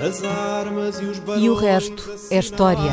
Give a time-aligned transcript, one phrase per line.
[0.00, 2.90] As armas e os E o resto é história.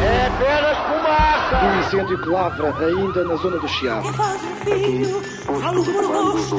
[0.00, 1.64] É apenas fumaça!
[1.64, 4.12] Um incêndio que lavra ainda na zona do Chiado.
[4.12, 6.56] Faz um filho, falo por gosto.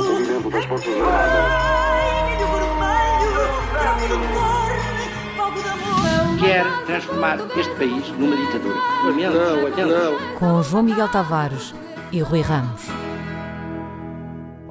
[1.10, 5.06] Ai, milho vermelho, branco de carne,
[5.38, 6.40] fogo de amor.
[6.40, 8.76] Quer transformar este país numa ditadura.
[9.06, 10.38] Não, não.
[10.38, 11.74] Com João Miguel Tavares
[12.12, 13.09] e Rui Ramos.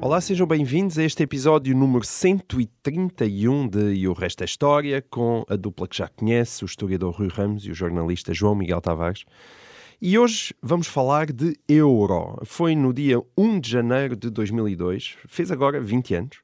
[0.01, 5.43] Olá, sejam bem-vindos a este episódio número 131 de E o Resto é História, com
[5.49, 9.25] a dupla que já conhece, o historiador Rui Ramos e o jornalista João Miguel Tavares.
[10.01, 12.39] E hoje vamos falar de euro.
[12.45, 16.37] Foi no dia 1 de janeiro de 2002, fez agora 20 anos,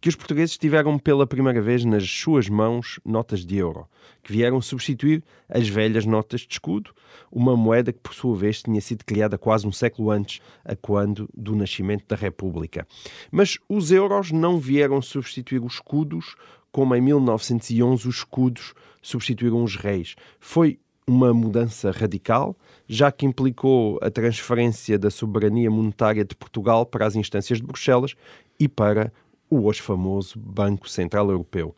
[0.00, 3.86] que os portugueses tiveram pela primeira vez nas suas mãos notas de euro,
[4.22, 6.92] que vieram substituir as velhas notas de escudo,
[7.30, 11.28] uma moeda que por sua vez tinha sido criada quase um século antes, a quando
[11.34, 12.86] do nascimento da República.
[13.30, 16.34] Mas os euros não vieram substituir os escudos,
[16.72, 20.14] como em 1911 os escudos substituíram os reis.
[20.38, 22.56] Foi uma mudança radical,
[22.88, 28.14] já que implicou a transferência da soberania monetária de Portugal para as instâncias de Bruxelas
[28.58, 29.12] e para
[29.50, 31.76] o hoje famoso Banco Central Europeu.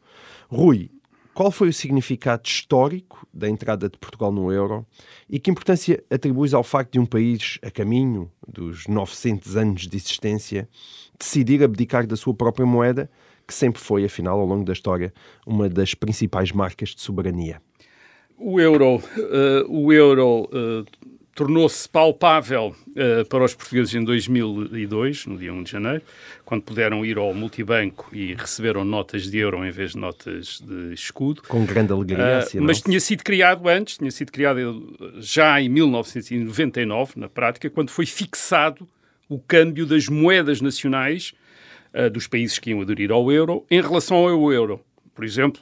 [0.49, 0.91] Rui,
[1.35, 4.87] qual foi o significado histórico da entrada de Portugal no euro
[5.29, 9.97] e que importância atribuis ao facto de um país a caminho dos 900 anos de
[9.97, 10.69] existência
[11.19, 13.11] decidir abdicar da sua própria moeda,
[13.47, 15.13] que sempre foi, afinal, ao longo da história,
[15.47, 17.63] uma das principais marcas de soberania?
[18.37, 19.03] O euro, uh,
[19.69, 20.85] o euro uh,
[21.35, 26.03] tornou-se palpável uh, para os portugueses em 2002, no dia 1 de janeiro,
[26.45, 30.93] quando puderam ir ao multibanco e receberam notas de euro em vez de notas de
[30.93, 31.43] escudo.
[31.49, 37.15] Com grande alegria, uh, Mas tinha sido criado antes, tinha sido criado já em 1999,
[37.17, 38.87] na prática, quando foi fixado
[39.29, 41.33] o câmbio das moedas nacionais
[41.95, 44.81] uh, dos países que iam aderir ao euro em relação ao euro.
[45.15, 45.61] Por exemplo,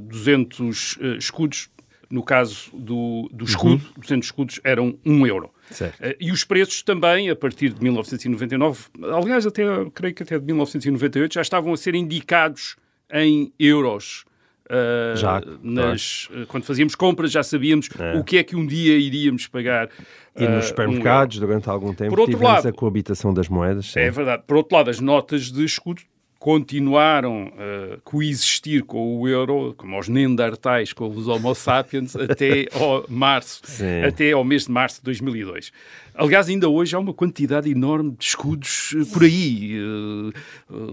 [0.00, 1.68] 200 escudos
[2.10, 4.00] no caso do, do escudo, uhum.
[4.00, 5.50] 200 escudos eram 1 euro.
[5.80, 9.62] Uh, e os preços também, a partir de 1999, aliás, até
[9.94, 12.76] creio que até de 1998, já estavam a ser indicados
[13.12, 14.24] em euros.
[14.70, 18.18] Uh, já, nas, uh, quando fazíamos compras já sabíamos é.
[18.18, 19.88] o que é que um dia iríamos pagar.
[20.36, 23.86] E nos supermercados, um durante algum tempo, Por outro tivemos lado, a coabitação das moedas.
[23.86, 24.00] Sim.
[24.00, 24.44] É verdade.
[24.46, 26.02] Por outro lado, as notas de escudo
[26.38, 33.04] continuaram a coexistir com o euro, como os Neandertais com os Homo sapiens, até ao
[33.08, 34.02] março, Sim.
[34.06, 35.72] até ao mês de março de 2002.
[36.18, 39.80] Aliás, ainda hoje há uma quantidade enorme de escudos eh, por aí.
[39.80, 40.32] Uh,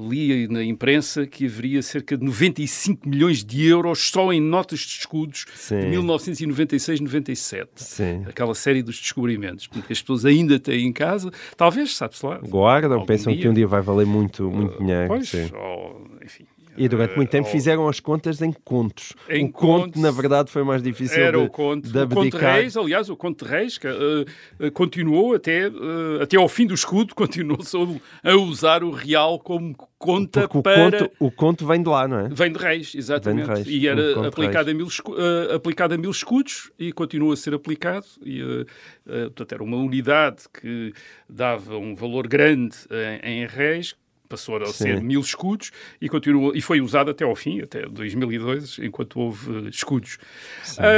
[0.08, 5.00] li na imprensa que haveria cerca de 95 milhões de euros só em notas de
[5.00, 5.80] escudos Sim.
[5.80, 8.28] de 1996-97.
[8.28, 9.66] Aquela série dos descobrimentos.
[9.66, 12.40] Porque as pessoas ainda têm em casa, talvez, sabe-se lá.
[12.48, 13.42] Guardam, pensam dia.
[13.42, 15.08] que um dia vai valer muito, muito dinheiro.
[15.08, 16.46] Pois, ou, enfim.
[16.78, 19.14] E durante muito tempo fizeram as contas em contos.
[19.30, 21.90] Em o conto, na verdade, foi mais difícil era de, o conto.
[21.90, 22.20] de abdicar.
[22.20, 26.38] O conto de Reis, aliás, o conto de Reis que, uh, continuou até, uh, até
[26.38, 27.60] ao fim do escudo, continuou
[28.24, 30.88] a usar o real como conta Porque para...
[30.88, 32.30] O conto, o conto vem de lá, não é?
[32.30, 33.48] Vem de Reis, exatamente.
[33.48, 37.38] De reis, e era aplicado a, mil, uh, aplicado a mil escudos e continua a
[37.38, 38.06] ser aplicado.
[38.24, 38.66] E,
[39.06, 40.94] portanto, era uma unidade que
[41.30, 42.76] dava um valor grande
[43.24, 43.96] em, em Reis,
[44.36, 48.80] passou a ser mil escudos e continuou e foi usado até ao fim, até 2002,
[48.80, 50.18] enquanto houve uh, escudos.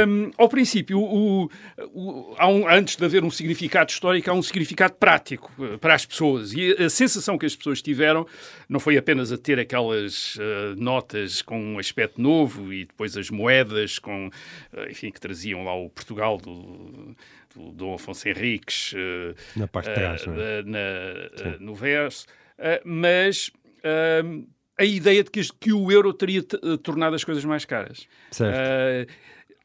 [0.08, 1.48] Um, ao princípio, o,
[1.94, 6.04] o, um, antes de haver um significado histórico, há um significado prático uh, para as
[6.04, 6.52] pessoas.
[6.52, 8.26] E a, sensação que as pessoas tiveram
[8.68, 13.30] não foi apenas a ter aquelas uh, notas com um aspecto novo e depois as
[13.30, 14.30] moedas com,
[14.90, 17.14] enfim, que traziam lá o Portugal do
[17.54, 18.94] do Dom Afonso Henriques
[19.56, 20.62] na parte de trás, uh, é?
[20.62, 22.28] na, uh, no verso, uh,
[22.84, 23.50] mas
[24.78, 26.42] a ideia de que, que, o euro teria
[26.82, 28.06] tornado as coisas mais caras.
[28.30, 29.08] Certo.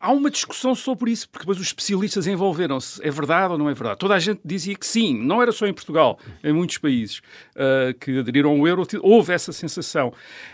[0.03, 3.01] Há uma discussão sobre isso, porque depois os especialistas envolveram-se.
[3.01, 3.99] É verdade ou não é verdade?
[3.99, 7.19] Toda a gente dizia que sim, não era só em Portugal, em muitos países
[7.55, 10.11] uh, que aderiram ao euro, houve essa sensação.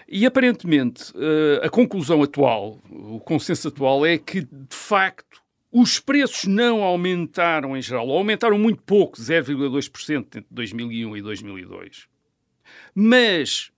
[0.07, 5.41] E aparentemente, uh, a conclusão atual, o consenso atual é que, de facto,
[5.71, 12.07] os preços não aumentaram em geral, aumentaram muito pouco, 0,2% entre 2001 e 2002.
[13.01, 13.71] Mas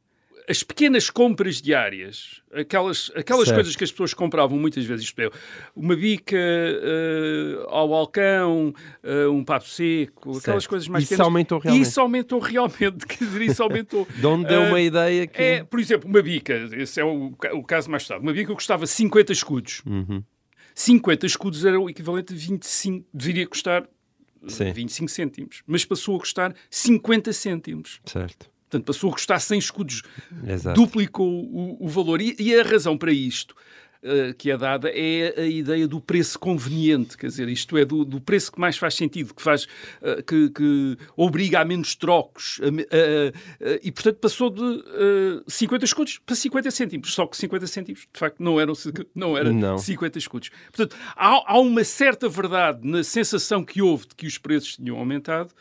[0.49, 5.29] as pequenas compras diárias, aquelas, aquelas coisas que as pessoas compravam muitas vezes, isto é,
[5.75, 8.73] uma bica uh, ao balcão,
[9.03, 10.39] uh, um papo seco, certo.
[10.39, 11.27] aquelas coisas mais isso pequenas.
[11.27, 11.87] aumentou realmente.
[11.87, 14.07] Isso aumentou realmente, quer dizer, isso aumentou.
[14.07, 15.39] de onde deu uh, uma ideia que...
[15.39, 18.87] É, por exemplo, uma bica, esse é o, o caso mais estado, uma bica custava
[18.87, 19.83] 50 escudos.
[19.85, 20.23] Uhum.
[20.73, 23.87] 50 escudos era o equivalente a 25, deveria custar
[24.47, 24.71] Sim.
[24.73, 28.01] 25 cêntimos, mas passou a custar 50 cêntimos.
[28.05, 28.49] Certo.
[28.71, 30.01] Portanto, passou a custar 100 escudos,
[30.47, 30.79] Exato.
[30.79, 32.21] duplicou o, o valor.
[32.21, 33.53] E, e, a razão para isto
[34.03, 38.03] uh, que é dada é a ideia do preço conveniente, quer dizer, isto é, do,
[38.03, 39.65] do preço que mais faz sentido, que faz,
[40.01, 42.59] uh, que, que, obriga a menos trocos,
[43.81, 48.19] e portanto passou de uh, 50 escudos para 50 cêntimos, só que 50 cêntimos de
[48.19, 48.73] facto não eram,
[49.13, 49.77] não eram Não.
[49.77, 50.49] 50 escudos.
[50.71, 54.97] Portanto, há, há uma certa verdade na sensação que houve de que os preços tinham
[54.97, 55.51] aumentado,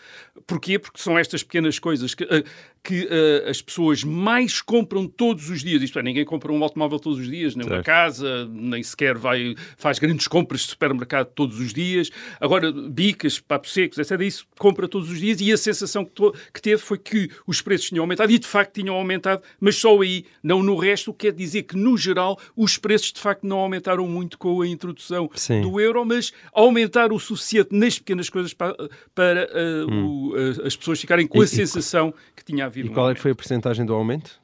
[0.47, 0.79] porquê?
[0.79, 2.45] Porque são estas pequenas coisas que, uh,
[2.83, 5.83] que uh, as pessoas mais compram todos os dias.
[5.83, 7.85] Isto é, ninguém compra um automóvel todos os dias, nem uma Certo.
[7.87, 12.11] casa, nem sequer vai, faz grandes compras de supermercado todos os dias.
[12.41, 14.19] Agora, bicas, papos secos, etc.
[14.23, 17.61] Isso compra todos os dias e a sensação que, to- que teve foi que os
[17.61, 21.15] preços tinham aumentado e de facto tinham aumentado, mas só aí, não no resto, o
[21.15, 24.67] que quer dizer que no geral os preços de facto não aumentaram muito com a
[24.67, 25.61] introdução Sim.
[25.61, 28.75] do euro, mas aumentaram o suficiente nas pequenas coisas para,
[29.15, 29.49] para
[29.87, 31.43] uh, o- uh, as pessoas ficarem com Hum.
[31.43, 33.17] E- a e- sensação que tinha havido E um qual é aumento.
[33.17, 34.41] que foi a porcentagem do aumento?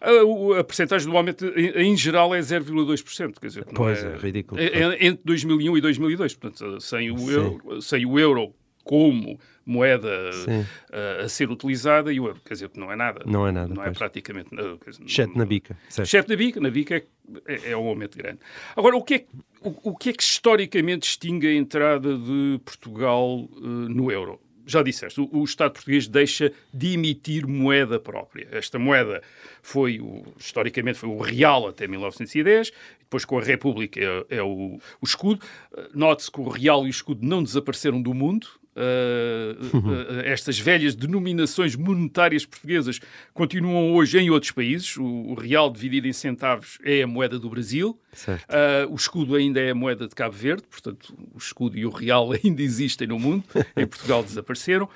[0.00, 4.16] A, a percentagem do aumento em, em geral é 0,2%, quer dizer, Pois, é, é
[4.16, 4.60] ridículo.
[4.60, 7.30] é- é entre 2001 e 2002, portanto, sem o, Sim.
[7.30, 8.52] euro, sem o euro
[8.84, 13.22] como moeda uh, a ser utilizada e o euro, quer dizer, não é nada.
[13.24, 13.98] Não é nada, Não é pois.
[13.98, 14.76] praticamente nada.
[14.84, 15.78] quer dizer, Exceto na bica.
[15.88, 17.04] Exceto na bica, na bica é,
[17.46, 18.40] é, é um aumento grande.
[18.74, 19.26] Agora, o que é, que-
[19.60, 24.40] o, o que é que historicamente distingue a entrada de Portugal eh, no euro?
[24.72, 28.48] Já disseste, o, Estado português deixa de emitir moeda própria.
[28.50, 29.22] Esta moeda
[29.60, 34.78] foi, o, historicamente, foi o real até 1910, depois com a República é, é o,
[34.98, 35.44] o escudo.
[35.92, 38.46] Note-se que o real e o escudo não desapareceram do mundo.
[38.74, 43.00] Uh, uh, estas velhas denominações monetárias portuguesas
[43.34, 44.96] continuam hoje em outros países.
[44.96, 47.98] O, o real dividido em centavos é a moeda do Brasil.
[48.28, 51.90] Uh, o escudo ainda é a moeda de Cabo Verde, portanto, o escudo e o
[51.90, 53.44] real ainda existem no mundo.
[53.76, 54.88] em Portugal desapareceram.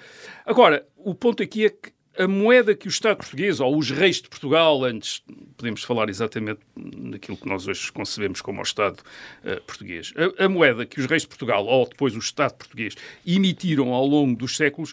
[0.45, 4.21] Agora, o ponto aqui é que a moeda que o Estado português, ou os reis
[4.21, 5.23] de Portugal, antes
[5.57, 9.03] podemos falar exatamente daquilo que nós hoje concebemos como o Estado
[9.45, 12.95] eh, português, a, a moeda que os reis de Portugal, ou depois o Estado português,
[13.27, 14.93] emitiram ao longo dos séculos,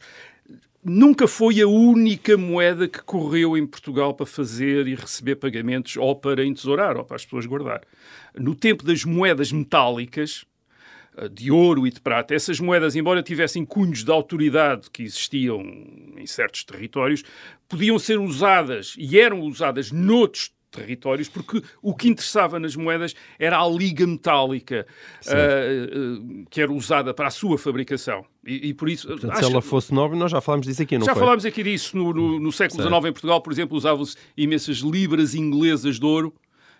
[0.84, 6.16] nunca foi a única moeda que correu em Portugal para fazer e receber pagamentos ou
[6.16, 7.82] para entesourar ou para as pessoas guardar.
[8.36, 10.46] No tempo das moedas metálicas,
[11.32, 15.62] de ouro e de prata, essas moedas, embora tivessem cunhos de autoridade que existiam
[16.18, 17.24] em certos territórios,
[17.70, 23.60] podiam ser usadas e eram usadas noutros territórios, porque o que interessava nas moedas era
[23.60, 24.88] a liga metálica
[25.28, 25.88] eh,
[26.50, 28.26] que era usada para a sua fabricação.
[28.44, 30.98] E, e por isso, Portanto, se ela que- fosse nobre, nós já falámos disso aqui,
[30.98, 31.22] não já foi?
[31.22, 32.92] falámos aqui disso no, no- no século Certo.
[32.96, 36.34] XIX em Portugal, por exemplo, usavam-se imensas libras inglesas de ouro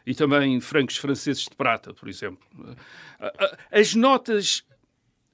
[0.06, 2.46] e também francos franceses de prata, por exemplo.
[3.72, 4.64] As notas,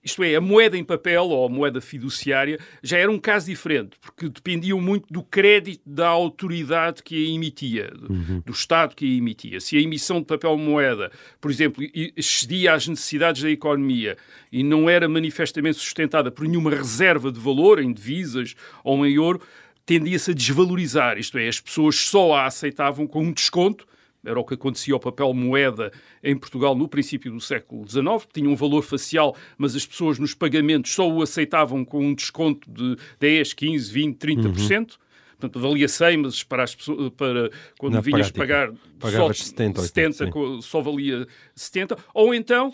[0.03, 3.97] isto é, a moeda em papel ou a moeda fiduciária, já era um caso diferente,
[3.99, 8.43] porque dependiam muito do crédito da autoridade que a emitia, do, Uhum.
[8.45, 9.59] do Estado que a emitia.
[9.59, 11.11] Se a emissão de papel moeda,
[11.41, 11.83] por exemplo,
[12.15, 14.17] excedia às necessidades da economia
[14.51, 19.41] e não era manifestamente sustentada por nenhuma reserva de valor em divisas ou em ouro,
[19.85, 23.87] tendia-se a desvalorizar, isto é, as pessoas só a aceitavam com um desconto,
[24.25, 25.91] era o que acontecia ao papel moeda
[26.23, 30.33] em Portugal no princípio do século XIX, tinha um valor facial, mas as pessoas nos
[30.33, 34.97] pagamentos só o aceitavam com um desconto de 10, 15, 20, 30%.
[35.39, 39.81] Portanto, valia 100, mas para, as pessoas, para quando Na vinhas prática, pagar só 70,
[39.81, 40.31] 80, sim.
[40.31, 41.25] co- só valia
[41.55, 41.97] 70.
[42.13, 42.73] Ou então,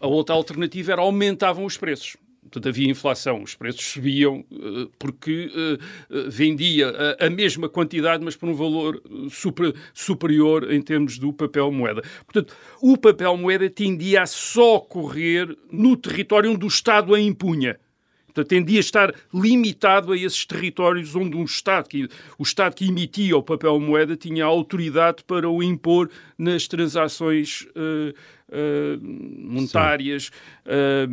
[0.00, 2.16] a outra alternativa era aumentavam os preços.
[2.46, 5.78] Portanto, havia inflação, os preços subiam eh, porque eh,
[6.10, 6.88] eh, vendia
[7.20, 12.02] a, a mesma quantidade, mas por um valor super- superior em termos do papel moeda.
[12.24, 17.78] Portanto, o papel moeda tendia a só correr no território onde o Estado a impunha.
[18.26, 22.06] Portanto, tendia a estar limitado a esses territórios onde um Estado, que,
[22.38, 28.14] o Estado que emitia o papel moeda tinha autoridade para o impor nas transações eh,
[28.50, 30.30] eh, monetárias
[30.64, 31.06] eh,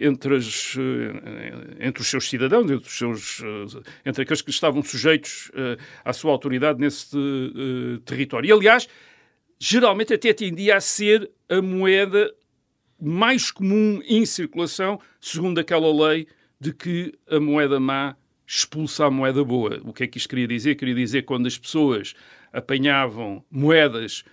[0.00, 0.76] entre, as,
[1.80, 3.42] entre os seus cidadãos, entre, os seus,
[4.04, 5.50] entre aqueles que estavam sujeitos
[6.04, 7.16] à sua autoridade nesse
[8.04, 8.48] território.
[8.48, 8.88] E, aliás,
[9.58, 12.32] geralmente até tendia a ser a moeda
[13.00, 16.26] mais comum em circulação, segundo aquela lei
[16.60, 19.80] de que a moeda má expulsa a moeda boa.
[19.84, 20.74] O que é que isto queria dizer?
[20.74, 22.14] Queria dizer que quando as pessoas
[22.52, 24.24] apanhavam moedas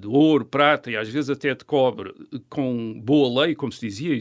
[0.00, 2.14] de ouro, prata e às vezes até de cobre
[2.48, 4.18] com boa lei, como se dizia,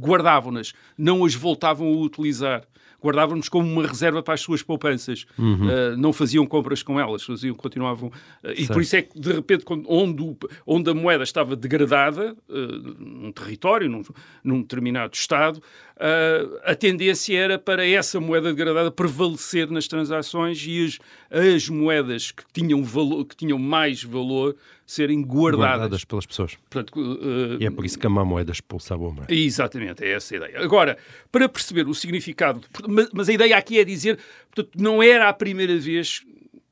[0.00, 2.64] guardavam-nas, não as voltavam a utilizar.
[3.06, 5.24] Guardavam-nos como uma reserva para as suas poupanças.
[5.38, 5.66] Uhum.
[5.66, 8.08] Uh, não faziam compras com elas, faziam, continuavam.
[8.42, 10.36] Uh, e por isso é que, de repente, quando, onde,
[10.66, 12.54] onde a moeda estava degradada, uh,
[12.98, 14.02] num território, num,
[14.42, 15.62] num determinado Estado,
[16.62, 20.98] a tendência era para essa moeda degradada prevalecer nas transações e as,
[21.54, 24.54] as moedas que tinham, valor, que tinham mais valor
[24.86, 25.66] serem guardadas.
[25.66, 26.56] Guardadas pelas pessoas.
[26.70, 29.34] Portanto, uh, E é por isso que a má moeda expulsa a boa moeda.
[29.34, 30.62] Exatamente, é essa a ideia.
[30.62, 30.96] Agora,
[31.32, 32.60] para perceber o significado,
[32.96, 34.18] mas, mas a ideia aqui é dizer,
[34.52, 36.24] portanto, não era a primeira vez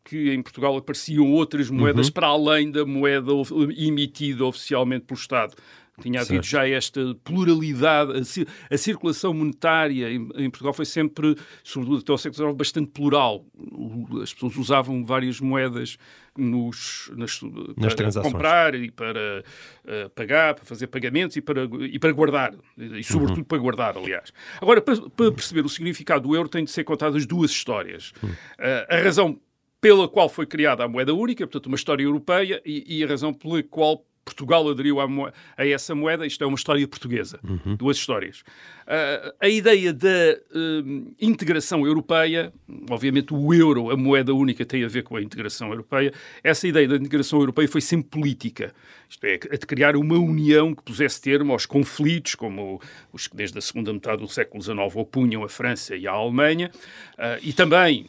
[0.04, 3.30] que em Portugal apareciam outras moedas para além da moeda
[3.76, 5.54] emitida oficialmente pelo Estado.
[6.02, 6.46] Tinha havido Certo.
[6.50, 12.18] já esta pluralidade, a, a circulação monetária em, em Portugal foi sempre, sobretudo até ao
[12.18, 13.46] século XIX, bastante plural.
[13.56, 15.96] O- As pessoas usavam várias moedas
[16.36, 18.32] nos, nas, para transações.
[18.32, 19.44] comprar e para
[19.86, 22.54] eh, pagar, para fazer pagamentos e para, e para guardar.
[22.76, 24.32] E sobretudo para guardar, aliás.
[24.60, 28.12] Agora, para, para perceber o significado do euro, tem de ser contadas duas histórias.
[28.58, 29.38] Eh, a razão
[29.80, 33.34] pela qual foi criada a moeda única, portanto, uma história europeia, e, e a razão
[33.34, 37.38] pela qual Portugal aderiu moe- a essa moeda, isto é uma história portuguesa.
[37.76, 38.42] Duas histórias.
[38.86, 42.52] Ah, a ideia da hum, integração europeia,
[42.90, 46.12] obviamente o euro, a moeda única, tem a ver com a integração europeia.
[46.42, 48.74] Essa ideia da integração europeia foi sempre política.
[49.08, 52.80] Isto é, a de criar uma união que pusesse termo aos conflitos, como
[53.12, 56.70] os que desde a segunda metade do século XIX opunham a França e a Alemanha,
[57.18, 58.08] ah, e também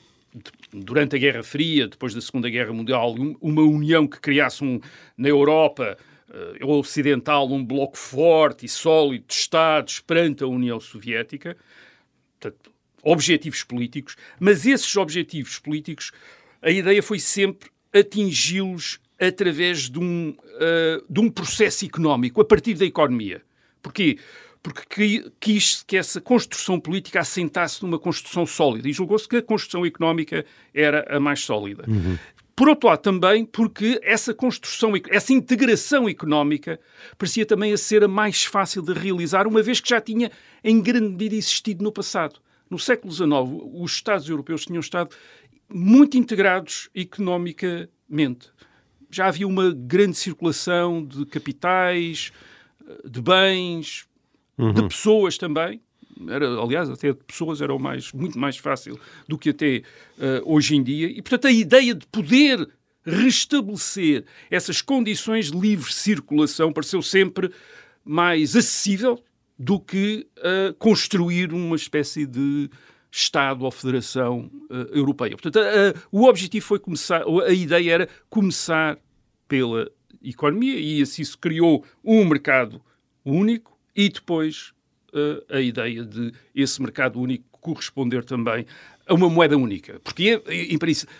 [0.73, 4.79] durante a Guerra Fria, depois da Segunda Guerra Mundial, um- uma união que criasse um,
[5.17, 5.97] na Europa
[6.33, 11.55] eh, ocidental um bloco forte e sólido de Estados perante a União Soviética.
[12.39, 12.71] Portanto,
[13.03, 16.11] objetivos políticos, mas esses objetivos políticos,
[16.61, 22.73] a ideia foi sempre atingi-los através de um, eh, de um processo económico, a partir
[22.73, 23.41] da economia.
[23.81, 24.17] Porquê?
[24.65, 29.41] Porque qui- quis que essa construção política assentasse numa construção sólida e julgou-se que a
[29.43, 30.43] construção económica
[30.73, 31.85] era a mais sólida.
[32.55, 36.79] Por outro lado, também porque essa construção, essa integração económica
[37.17, 40.31] parecia também a ser a mais fácil de realizar, uma vez que já tinha
[40.63, 42.39] em grande medida existido no passado.
[42.67, 43.29] No século XIX,
[43.73, 45.13] os Estados europeus tinham estado
[45.71, 48.49] muito integrados economicamente.
[49.11, 52.31] Já havia uma grande circulação de capitais,
[53.03, 54.07] de bens,
[54.57, 55.81] de pessoas também.
[56.29, 58.97] Era, aliás, até de pessoas era o mais, muito mais fácil
[59.27, 59.81] do que até
[60.19, 61.07] eh, hoje em dia.
[61.07, 62.65] E, portanto, a ideia de poder
[63.03, 67.51] restabelecer essas condições de livre circulação pareceu sempre
[68.03, 69.21] mais acessível
[69.57, 72.69] do que eh, construir uma espécie de
[73.11, 75.31] Estado ou Federação eh, Europeia.
[75.37, 78.97] Portanto, a- o objetivo foi começar, a ideia era começar
[79.47, 79.89] pela
[80.23, 82.81] economia e assim se criou um mercado
[83.23, 84.73] único e depois
[85.13, 88.65] eh, a ideia de esse mercado único corresponder também
[89.07, 89.99] a uma moeda única.
[90.03, 91.13] Porque, em princípio,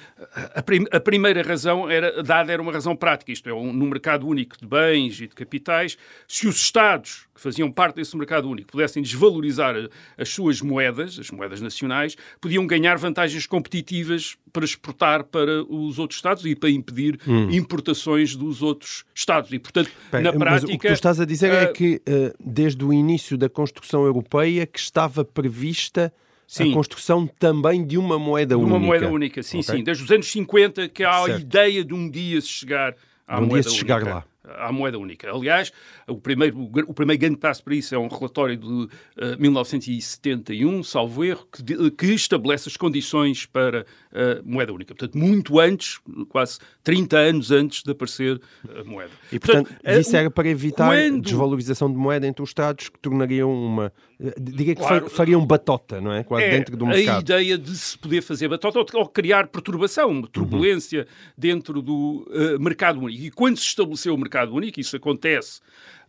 [0.56, 3.86] a, prim- a primeira razão era, dada era uma razão prática, isto é, um, no
[3.86, 8.50] mercado único de bens e de capitais, se os Estados que faziam parte desse mercado
[8.50, 9.76] único pudessem desvalorizar
[10.18, 16.18] as suas moedas, as moedas nacionais, podiam ganhar vantagens competitivas para exportar para os outros
[16.18, 17.20] Estados e para impedir
[17.52, 19.52] importações dos outros Estados.
[19.52, 20.74] E, portanto, Bem, na prática...
[20.74, 24.06] o que tu estás a dizer é eh, que eh, desde o início da construção
[24.06, 26.14] europeia que estava prevista
[26.48, 26.72] Sim.
[26.72, 28.76] a construção também de uma moeda De única.
[28.78, 29.76] uma moeda única, sim, Ok?
[29.78, 29.84] sim.
[29.84, 31.42] Desde os anos 50 que há a Certo.
[31.42, 32.96] ideia de um dia se chegar
[33.28, 34.14] à um dia moeda se chegar única.
[34.16, 34.26] lá.
[34.58, 35.32] À moeda única.
[35.32, 35.72] Aliás,
[36.08, 38.88] o primeiro, o primeiro grande passo para isso é um relatório de
[39.18, 44.94] eh, 1971, salvo erro, que, de- que estabelece as condições para a moeda única.
[44.94, 46.00] Portanto, muito antes,
[46.30, 48.40] quase 30 anos antes de aparecer
[48.80, 49.12] a moeda.
[49.32, 53.00] E, portanto, eh, isso era para evitar quando- desvalorização de moeda entre os Estados que
[53.00, 53.92] tornariam uma.
[54.20, 55.10] eh, Diria que Claro.
[55.10, 56.24] fa- fariam batota, não é?
[56.24, 57.22] Quase é dentro do a mercado.
[57.22, 62.58] ideia de se poder fazer batota ou, ou criar perturbação, uma turbulência dentro do eh,
[62.58, 63.22] mercado único.
[63.24, 65.60] E quando se estabeleceu o mercado único, isso acontece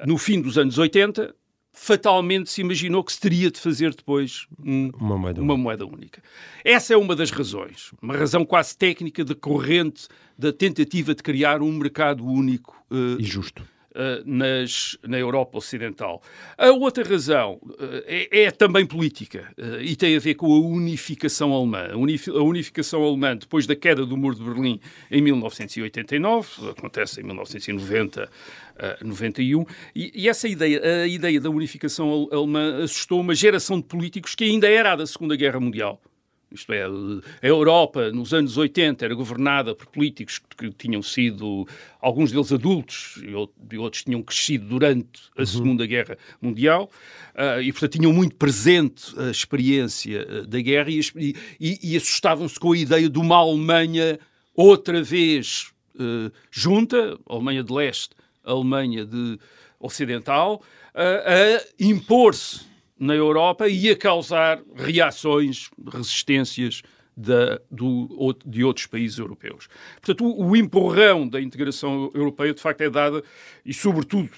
[0.07, 1.35] no fim dos anos 80,
[1.73, 6.23] fatalmente se imaginou que se teria de fazer depois um- Uma moeda uma moeda única.
[6.65, 11.71] Essa é uma das razões, uma razão quase técnica decorrente da tentativa de criar um
[11.73, 13.63] mercado único eh, E justo.
[13.97, 16.23] Uh, nas, na Europa Ocidental.
[16.57, 20.61] A outra razão uh, é, é também política uh, e tem a ver com a
[20.61, 21.89] unificação alemã.
[21.91, 27.25] A, a unificação alemã, depois da queda do Muro de Berlim em 1989, acontece em
[27.25, 28.25] 1990,
[29.03, 33.81] uh, 91, e, e essa ideia, a ideia da unificação al- alemã assustou uma geração
[33.81, 36.01] de políticos que ainda era da Segunda Guerra Mundial.
[36.57, 41.69] Isto é, a Europa, nos anos 80, era governada por políticos que tinham sido,
[42.01, 43.23] alguns deles adultos,
[43.71, 45.47] e outros tinham crescido durante a uhum.
[45.47, 46.91] Segunda Guerra Mundial,
[47.35, 51.01] uh, e, portanto, tinham muito presente a experiência uh, da guerra e,
[51.61, 54.19] e, e assustavam-se com a ideia de uma Alemanha
[54.55, 58.11] outra vez uh, junta, Alemanha de Leste,
[58.43, 59.39] Alemanha de
[59.79, 60.63] Ocidental,
[60.95, 62.61] a impor-se
[62.99, 66.83] na Europa e a causar reações, resistências
[67.17, 69.69] do, de outros países europeus.
[70.01, 73.23] Portanto, o, o empurrão da integração europeia, de facto, é dada,
[73.65, 74.31] e sobretudo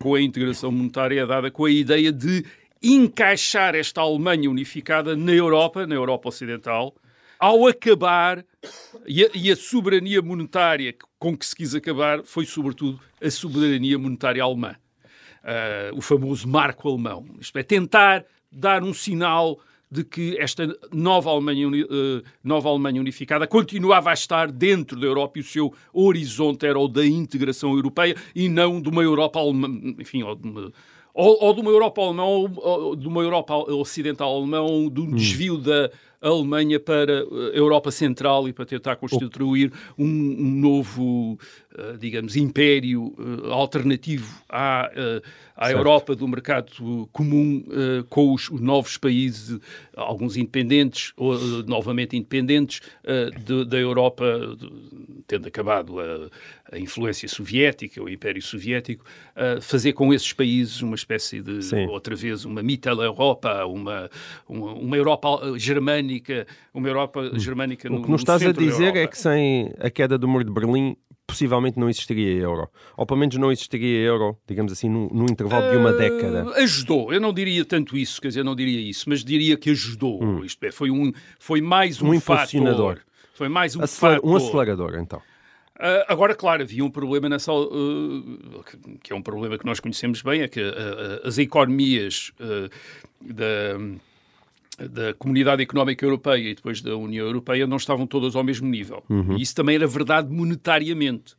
[0.00, 2.44] com a integração monetária, é dada com a ideia de
[2.82, 6.94] encaixar esta Alemanha unificada na Europa, na Europa Ocidental,
[7.38, 8.44] ao acabar,
[9.06, 13.98] e a, e a, soberania monetária com que se quis acabar foi, sobretudo, a soberania
[13.98, 14.74] monetária alemã
[15.44, 17.24] uh, o famoso marco alemão.
[17.40, 19.58] Isto é, tentar dar um sinal
[19.90, 25.38] de que esta nova Alemanha, uh, nova Alemanha unificada continuava a estar dentro da Europa
[25.38, 29.68] e o seu horizonte era o da integração europeia e não de uma Europa alemã,
[29.98, 30.72] enfim, ou de uma,
[31.12, 35.00] ou, ou de uma Europa alemã, ou, ou de uma Europa ocidental alemã, ou de
[35.00, 35.14] um hum.
[35.14, 35.90] desvio da
[36.24, 41.38] a Alemanha para a Europa Central e para tentar constituir um, um novo,
[41.78, 45.22] uh, digamos, império uh, alternativo à, uh,
[45.54, 47.64] à Europa do mercado comum,
[48.08, 49.60] com os, os, novos países,
[49.96, 52.80] alguns independentes, ou novamente independentes,
[53.44, 54.24] de, da Europa,
[54.58, 54.68] de,
[55.28, 56.28] tendo acabado a,
[56.72, 59.04] a, influência soviética, o Império Soviético,
[59.60, 61.86] fazer com esses países uma espécie de, Sim.
[61.86, 64.10] outra vez, uma Mittel-Europa, uma,
[64.48, 67.38] uma, uma Europa germânica germânica, uma Europa hum.
[67.38, 70.44] germânica no O que nos estás a dizer é que sem a queda do muro
[70.44, 72.68] de Berlim possivelmente não existiria euro.
[72.96, 75.92] Ou pelo menos não existiria euro, digamos assim, num, num intervalo uh, de uma ah,
[75.92, 76.50] década.
[76.56, 77.12] Ajudou.
[77.12, 80.22] Eu não diria tanto isso, quer dizer, não diria isso, mas diria que ajudou.
[80.22, 80.44] Hum.
[80.44, 83.00] Isto é, foi, um, foi mais um, um fator.
[83.34, 84.30] Foi mais um Aceler fator.
[84.30, 85.20] Um acelerador, então.
[85.76, 87.52] Uh, agora, claro, havia um problema nessa.
[87.52, 88.64] Uh,
[89.02, 90.60] que é um problema que nós conhecemos bem, é que
[91.24, 92.30] as economias
[93.20, 93.76] da
[94.78, 99.02] da Comunidade Económica Europeia e depois da União Europeia não estavam todas ao mesmo nível.
[99.08, 99.36] Uhum.
[99.36, 101.34] E isso também era verdade monetariamente.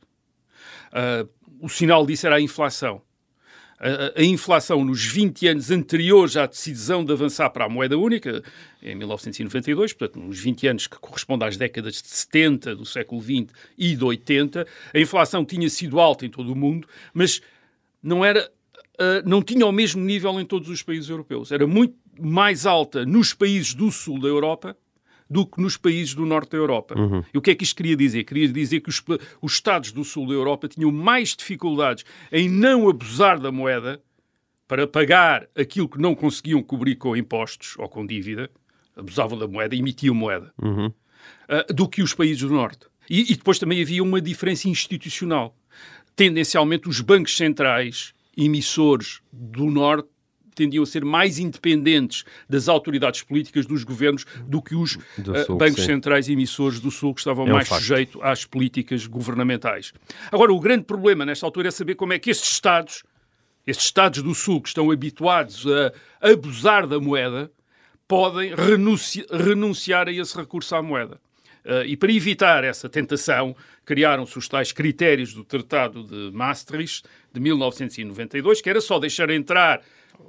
[0.91, 1.27] Uh,
[1.59, 3.01] o sinal disso era a inflação.
[3.77, 8.41] A, a, inflação nos 20 anos anteriores à decisão de avançar para a moeda única,
[8.81, 13.47] em 1992, portanto, nos 20 anos que correspondem às décadas de 70 do século XX
[13.77, 17.41] e de 80, a inflação tinha sido alta em todo o mundo, mas
[18.01, 18.49] não era
[18.95, 21.51] Uh, não tinha o mesmo nível em todos os países europeus.
[21.51, 24.77] Era muito mais alta nos países do sul da Europa
[25.29, 26.97] do que nos países do norte da Europa.
[26.97, 27.23] Uhum.
[27.33, 28.23] E o que é que isto queria dizer?
[28.23, 29.03] Queria dizer que os,
[29.41, 34.01] os Estados do sul da Europa tinham mais dificuldades em não abusar da moeda
[34.67, 38.49] para pagar aquilo que não conseguiam cobrir com impostos ou com dívida,
[38.95, 40.87] abusavam da moeda, emitiam moeda, uhum.
[40.87, 42.87] uh, do que os países do norte.
[43.09, 45.55] E, e depois também havia uma diferença institucional.
[46.15, 50.09] Tendencialmente, os bancos centrais emissores do norte
[50.55, 55.55] tendiam a ser mais independentes das autoridades políticas dos governos do que os do uh,
[55.55, 55.87] bancos sim.
[55.87, 59.93] centrais emissores do Sul, que estavam é mais sujeitos às políticas governamentais.
[60.31, 63.03] Agora, o grande problema nesta altura é saber como é que estes Estados,
[63.67, 67.51] estes Estados do Sul que estão habituados a abusar da moeda,
[68.07, 71.19] podem renunciar, renunciar a esse recurso à moeda.
[71.65, 77.39] Uh, e para evitar essa tentação, criaram-se os tais critérios do Tratado de Maastricht de
[77.39, 79.81] 1992, que era só deixar entrar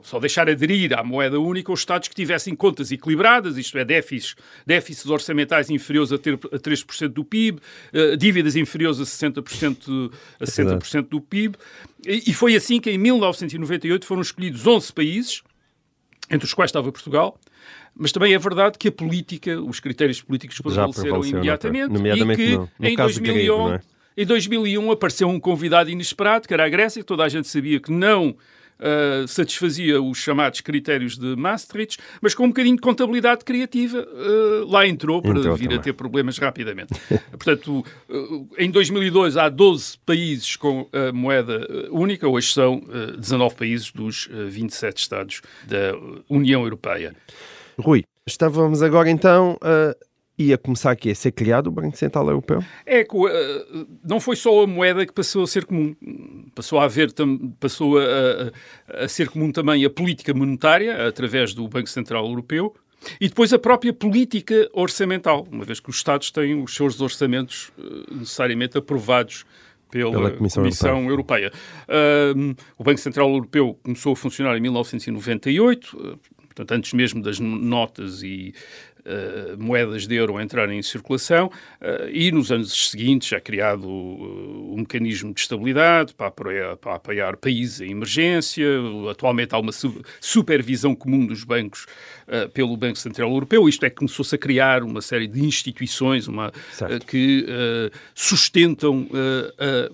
[0.02, 4.36] só deixar aderir à moeda única os Estados que tivessem contas equilibradas, isto é, déficits,
[4.64, 10.12] déficits orçamentais inferiores a, ter, a 3% do PIB, uh, eh, dívidas inferiores a 60%,
[10.40, 11.56] a 60% do PIB.
[12.06, 15.42] E, e foi assim que em 1998 foram escolhidos 11 países,
[16.30, 17.38] entre os quais estava Portugal,
[17.94, 22.52] mas também é verdade que a política, os critérios políticos prevaleceram imediatamente nomeadamente e que
[22.52, 23.96] no, no em 2001 grego, é?
[24.18, 27.78] Em 2001 apareceu um convidado inesperado, que era a Grécia, que toda a gente sabia
[27.78, 28.34] que não
[28.80, 34.70] uh, satisfazia os chamados critérios de Maastricht, mas com um bocadinho de contabilidade criativa uh,
[34.70, 35.78] lá entrou para entrou vir também.
[35.78, 36.92] a ter problemas rapidamente.
[37.30, 42.82] Portanto, uh, em 2002 há 12 países com a moeda única, hoje são
[43.18, 45.94] 19 países dos 27 Estados da
[46.28, 47.14] União Europeia.
[47.78, 49.94] Rui, estávamos agora então a
[50.38, 52.62] ia começar aqui a ser criado o Banco Central Europeu?
[52.84, 53.06] É, eh,
[54.04, 55.94] não foi só a moeda que passou a ser comum.
[56.54, 57.12] Passou a haver,
[57.58, 62.74] passou a, a ser comum também a política monetária, através do Banco Central Europeu,
[63.20, 67.70] e depois a própria política orçamental, uma vez que os Estados têm os seus orçamentos
[67.78, 69.44] eh, necessariamente aprovados
[69.90, 71.52] pela, pela Comissão, Comissão, Europeia.
[71.88, 72.34] Europeia.
[72.36, 77.38] Uh, o Banco Central Europeu começou a funcionar em 1998, uh, portanto, antes mesmo das
[77.38, 78.52] notas e
[79.06, 84.74] uh, moedas de euro entrarem em circulação uh, e nos anos seguintes já criado uh,
[84.74, 88.66] um mecanismo de estabilidade para apoiar, para apoiar países em emergência.
[89.10, 91.86] Atualmente há uma su supervisão comum dos bancos
[92.52, 93.68] pelo Banco Central Europeu.
[93.68, 96.52] Isto é, começou-se a criar uma série de instituições uma,
[97.06, 97.46] que
[98.14, 99.08] sustentam
[99.58, 99.90] a,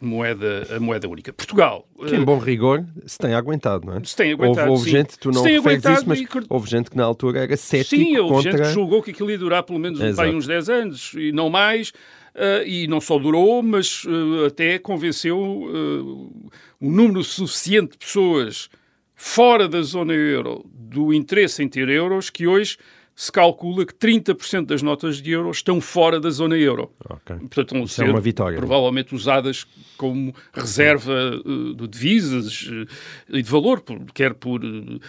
[0.00, 1.32] moeda, a moeda única.
[1.32, 1.86] Portugal.
[2.08, 4.04] Que em bom rigor se tem aguentado, não é?
[4.04, 4.70] Se tem aguentado.
[4.70, 6.28] Houve, houve gente, tu não referes isso, mas e...
[6.48, 8.52] houve gente que na altura era cético Sim, houve contra...
[8.52, 11.92] gente que julgou que aquilo ia durar pelo menos uns 10 anos e não mais.
[12.34, 18.68] Uh, e não só durou, mas uh, até convenceu uh, um número suficiente de pessoas
[19.16, 22.76] fora da zona euro do interesse em ter euros que hoje
[23.16, 26.92] se calcula que 30% das notas de euro estão fora da zona euro.
[27.02, 27.36] Okay.
[27.38, 28.58] Portanto, vão Isso ser é uma vitória.
[28.58, 32.86] provavelmente usadas como reserva uh, de divisas uh,
[33.30, 35.00] e de valor, por, quer por, uh,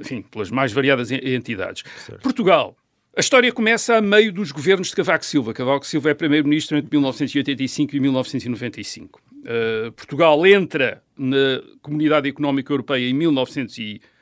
[0.00, 1.82] enfim, pelas mais variadas entidades.
[2.06, 2.22] Certo.
[2.22, 2.76] Portugal.
[3.16, 5.52] A história começa a meio dos governos de Cavaco Silva.
[5.52, 9.20] Cavaco Silva é primeiro-ministro entre 1985 e 1995.
[9.96, 14.18] Portugal entra na Comunidade Económica Europeia em 1995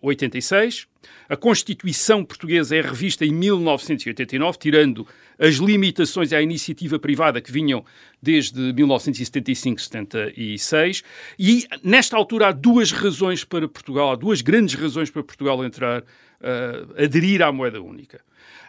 [0.00, 0.86] 86.
[1.28, 5.06] A Constituição Portuguesa é revista em 1989, tirando
[5.38, 7.84] as limitações à iniciativa privada que vinham
[8.22, 11.04] desde 1975-76.
[11.38, 16.00] E nesta altura há duas razões para Portugal, há duas grandes razões para Portugal entrar,
[16.02, 18.22] uh, aderir à moeda única.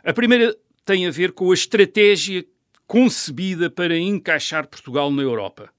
[0.04, 0.54] A primeira
[0.86, 2.45] tem a ver com a estratégia
[2.88, 5.69] concebida para encaixar Portugal na Europa.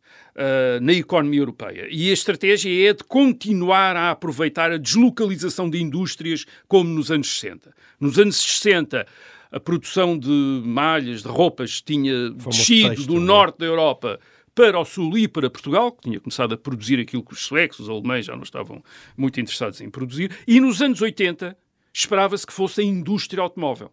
[0.41, 1.87] Uh, na economia europeia.
[1.91, 7.29] E a estratégia é de continuar a aproveitar a deslocalização de indústrias como nos anos
[7.39, 7.75] 60.
[8.01, 9.07] Nos anos 60,
[9.53, 13.21] a produção de malhas, de roupas, tinha descido do é?
[13.21, 14.19] norte da Europa
[14.55, 17.81] para o sul e para Portugal, que tinha começado a produzir aquilo que os suecos,
[17.81, 18.83] os alemães já não estavam
[19.17, 20.35] muito interessados em produzir.
[20.47, 21.57] E nos anos 80,
[21.93, 23.93] esperava-se que fosse a indústria automóvel.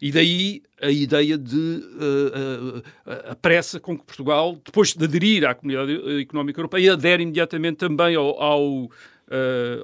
[0.00, 2.82] E daí a ideia de uh, uh,
[3.30, 8.14] a pressa com que Portugal, depois de aderir à Comunidade Económica Europeia, adere imediatamente também
[8.14, 8.90] ao, ao, uh,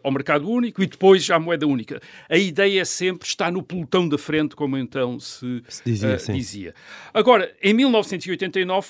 [0.03, 2.01] ao mercado único e depois à moeda única.
[2.29, 6.75] A ideia é sempre estar no pelotão da frente, como então se, se dizia, dizia,
[7.15, 8.89] Agora, em 1989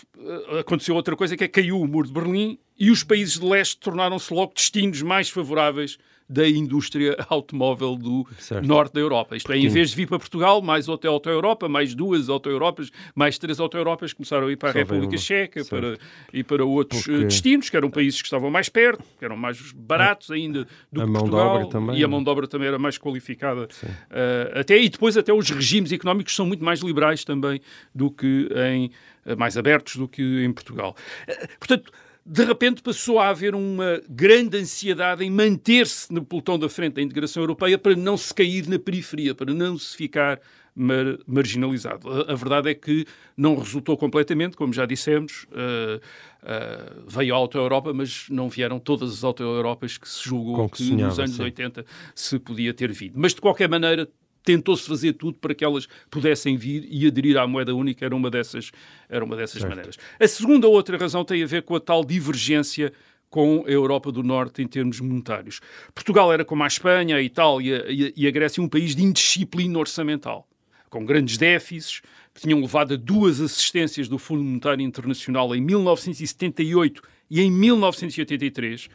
[0.58, 3.44] aconteceu outra coisa, que é que caiu o muro de Berlim e os países de
[3.44, 5.98] leste tornaram-se logo destinos mais favoráveis
[6.30, 8.66] da indústria automóvel do certo.
[8.66, 9.36] norte da Europa.
[9.36, 13.36] Isto é, em vez de vir para Portugal, mais outra auto-Europa, mais duas auto-Europas, mais
[13.36, 15.98] três auto-Europas começaram a ir para a Só República Checa para,
[16.32, 17.24] e para outros Porque...
[17.24, 21.04] destinos, que eram países que estavam mais perto, que eram mais baratos ainda do a
[21.04, 21.68] que Portugal.
[21.68, 23.64] Também, e a mão de obra também era mais qualificada.
[23.82, 27.60] Uh, até, e depois até os regimes económicos são muito mais liberais também
[27.92, 28.90] do que em...
[29.36, 30.94] mais abertos do que em Portugal.
[31.28, 31.90] Uh, portanto,
[32.24, 37.02] de repente passou a haver uma grande ansiedade em manter-se no pelotão da frente da
[37.02, 40.40] integração europeia para não se cair na periferia, para não se ficar
[40.74, 42.08] mar marginalizado.
[42.08, 43.04] A, a, verdade é que
[43.36, 46.00] não resultou completamente, como já dissemos, uh,
[46.42, 50.92] uh, veio a Auto-Europa, mas não vieram todas as Auto-Europas que se julgou que, que
[50.92, 51.42] nos anos sim.
[51.42, 53.14] 80 se podia ter vindo.
[53.16, 54.08] Mas, de qualquer maneira,
[54.44, 58.30] tentou-se fazer tudo para que elas pudessem vir e aderir à moeda única, era uma
[58.30, 58.70] dessas,
[59.08, 59.96] era uma dessas maneiras.
[60.18, 62.92] A segunda outra razão tem a ver com a tal divergência
[63.30, 65.60] com a Europa do Norte em termos monetários.
[65.94, 70.48] Portugal era como a Espanha, a Itália e a Grécia um país de indisciplina orçamental,
[70.88, 72.02] com grandes déficits,
[72.34, 78.88] que tinham levado a duas assistências do Fundo Monetário Internacional em 1978 e em 1983,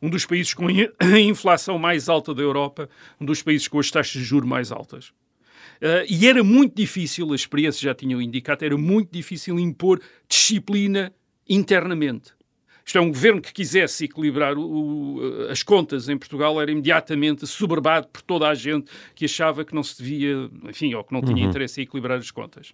[0.00, 0.72] um dos países com a
[1.20, 2.88] inflação mais alta da Europa,
[3.20, 5.08] um dos países com as taxas de juros mais altas.
[5.80, 11.12] Uh, e era muito difícil, a experiência já tinha indicado, era muito difícil impor disciplina
[11.48, 12.34] internamente.
[12.84, 17.46] Isto é, um governo que quisesse equilibrar o, o, as contas em Portugal era imediatamente
[17.46, 21.20] soberbado por toda a gente que achava que não se devia, enfim, ou que não
[21.20, 21.50] tinha uhum.
[21.50, 22.72] interesse em equilibrar as contas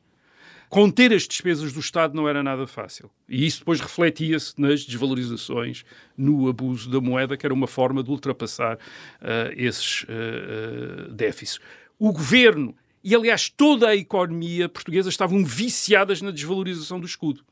[0.73, 3.11] conter as despesas do Estado não era nada fácil.
[3.29, 5.85] E isso depois refletia-se nas desvalorizações,
[6.17, 11.61] no abuso da moeda, que era uma forma de ultrapassar uh, esses uh, déficits.
[11.99, 17.45] O governo e, aliás, toda a economia portuguesa estavam viciadas na desvalorização do escudo.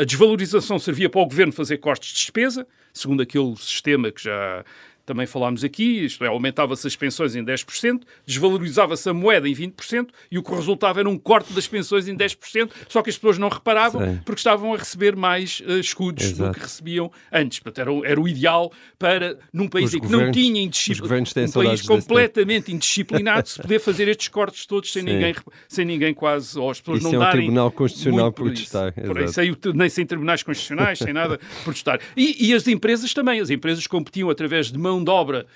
[0.00, 4.64] a desvalorização servia para o governo fazer cortes de despesa, segundo aquele sistema que já
[5.06, 10.08] também falámos aqui, isto é, aumentava-se as pensões em 10%, desvalorizava-se a moeda em 20%
[10.30, 13.38] e o que resultava era um corte das pensões em 10%, só que as pessoas
[13.38, 16.50] não reparavam porque estavam a receber mais uh, escudos Exato.
[16.50, 17.60] do que recebiam antes.
[17.60, 21.82] Portanto, era, era o ideal para, num país em que não tinha indisciplina, um país
[21.82, 25.34] completamente indisciplinado, se poder fazer estes cortes todos sem ninguém,
[25.68, 27.40] sem ninguém quase, ou as pessoas isso não é darem...
[27.40, 28.92] um tribunal constitucional protestar.
[28.92, 29.40] Por isso,
[29.72, 32.00] nem sem tribunais constitucionais, sem nada protestar.
[32.16, 35.46] E, e as empresas também, as empresas competiam através de mão mão de obra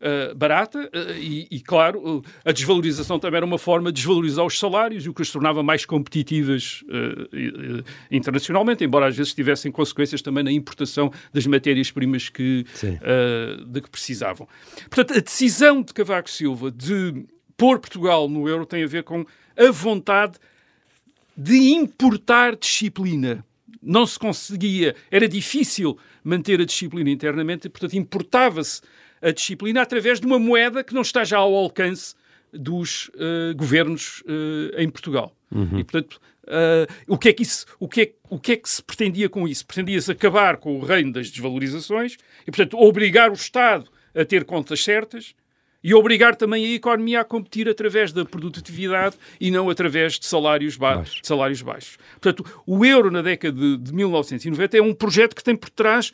[0.00, 4.44] uh, barata uh, e, e, claro, uh, a desvalorização também era uma forma de desvalorizar
[4.44, 6.84] os salários e o que as tornava mais competitivas
[8.10, 12.64] internacionalmente, embora às vezes tivessem consequências também na importação das matérias-primas que,
[13.66, 14.48] de que precisavam.
[14.90, 19.24] Portanto, a decisão de Cavaco Silva de pôr Portugal no euro tem a ver com
[19.56, 20.38] a vontade
[21.36, 23.44] de importar disciplina.
[23.82, 28.80] Não se conseguia, era difícil manter a disciplina internamente e, portanto, importava-se
[29.22, 32.14] a disciplina através de uma moeda que não está já ao alcance
[32.52, 35.34] dos uh, governos uh, em Portugal.
[35.50, 35.78] Uhum.
[35.78, 38.68] E, portanto, uh, o, que é que isso, o, que é, o que é que
[38.68, 39.66] se pretendia com isso?
[39.66, 44.82] Pretendia-se acabar com o reino das desvalorizações e, portanto, obrigar o Estado a ter contas
[44.82, 45.34] certas
[45.88, 50.76] e obrigar também a economia a competir através da produtividade e não através de salários,
[50.76, 51.20] ba Baixo.
[51.22, 51.96] salários baixos.
[52.20, 56.12] Portanto, o euro na década de, de 1990 é um projeto que tem por trás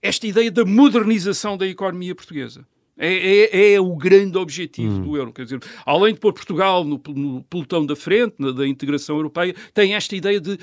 [0.00, 2.66] esta ideia da modernização da economia portuguesa.
[2.96, 5.02] É, é, é, o grande objetivo hum.
[5.02, 5.34] do euro.
[5.34, 9.54] Quer dizer, além de pôr Portugal no, no pelotão da frente, na, da integração europeia,
[9.74, 10.58] tem esta ideia de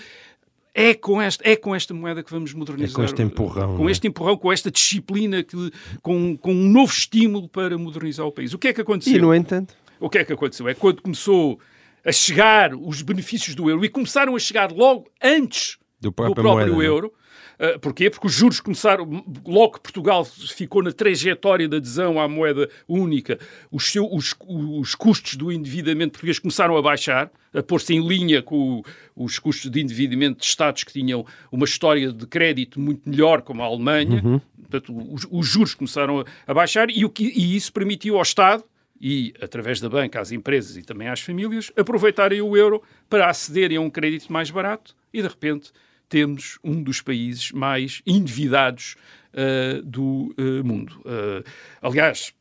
[0.73, 2.91] é com, esta, é com esta moeda que vamos modernizar.
[2.91, 3.77] É com este empurrão.
[3.77, 3.91] Com é?
[3.91, 8.53] este empurrão, com esta disciplina, que, com, com um novo estímulo para modernizar o país.
[8.53, 9.15] O que é que aconteceu?
[9.15, 9.73] E, no entanto?
[9.99, 10.67] O que é que aconteceu?
[10.67, 11.59] É quando começou
[12.05, 16.41] a chegar os benefícios do euro e começaram a chegar logo antes do próprio, do
[16.41, 16.87] próprio moeda, é?
[16.87, 17.13] euro.
[17.59, 18.09] Uh, porquê?
[18.09, 19.05] Porque os juros começaram,
[19.45, 23.37] logo que Portugal ficou na trajetória de adesão à moeda única,
[23.69, 28.41] os, seu, os, os custos do endividamento português começaram a baixar, a pôr-se em linha
[28.41, 28.81] com
[29.15, 33.41] o, os custos de endividamento de Estados que tinham uma história de crédito muito melhor,
[33.41, 34.21] como a Alemanha.
[34.23, 34.41] Uhum.
[34.61, 38.21] Portanto, os, os, juros começaram a, a baixar e, o que, e isso permitiu ao
[38.21, 38.63] Estado
[39.01, 43.77] e, através da banca, às empresas e também às famílias, aproveitarem o euro para acederem
[43.77, 45.71] a um crédito mais barato e, de repente,
[46.09, 48.95] temos um dos países mais endividados
[49.33, 50.99] uh, do uh, mundo.
[51.05, 51.43] Uh,
[51.81, 52.33] aliás,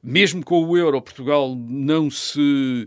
[0.00, 2.86] mesmo com o euro, Portugal não se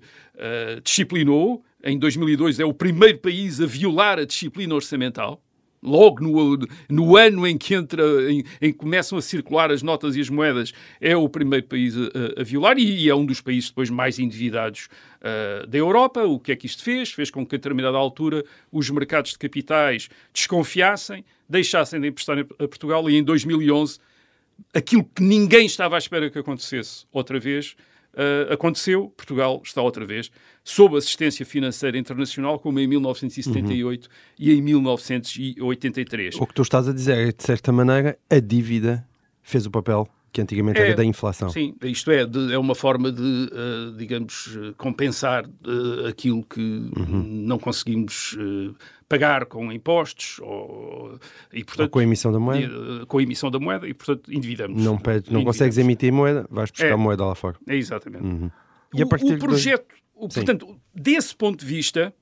[0.81, 1.61] disciplinou.
[1.83, 5.41] Em 2002 é o primeiro país a violar a disciplina orçamental
[5.87, 10.15] logo no, no ano em que entra, em, em, que começam a circular as notas
[10.15, 13.41] e as moedas, é o primeiro país a, a violar e, e, é um dos
[13.41, 14.89] países depois mais endividados
[15.21, 16.23] uh, da Europa.
[16.23, 17.11] O que é que isto fez?
[17.11, 22.67] Fez com que a determinada altura os mercados de capitais desconfiassem, deixassem de emprestar a
[22.67, 23.99] Portugal e em 2011
[24.73, 27.75] aquilo que ninguém estava à espera que acontecesse outra vez
[28.17, 29.13] uh, aconteceu.
[29.15, 30.31] Portugal está outra vez
[30.63, 34.09] sob assistência financeira internacional, como em 1978 uhum.
[34.37, 36.35] e em 1983.
[36.35, 39.07] O que tu estás a dizer é, de certa maneira, a dívida
[39.41, 41.49] fez o papel que antigamente é, era da inflação.
[41.49, 47.23] Sim, isto é, de, é uma forma de, uh, digamos, compensar uh, aquilo que uhum.
[47.23, 48.75] não conseguimos uh,
[49.07, 51.19] pagar com impostos ou,
[51.51, 53.03] e, portanto, ou com a emissão da moeda.
[53.03, 54.83] E, com a emissão da moeda e, portanto, endividamos.
[54.83, 57.57] Não, pede, não consegues emitir moeda, vais buscar é, moeda lá fora.
[57.67, 58.25] É, exatamente.
[58.25, 58.51] Uhum.
[58.93, 60.01] E o, o projeto, de...
[60.15, 62.13] o, portanto, desse ponto de vista,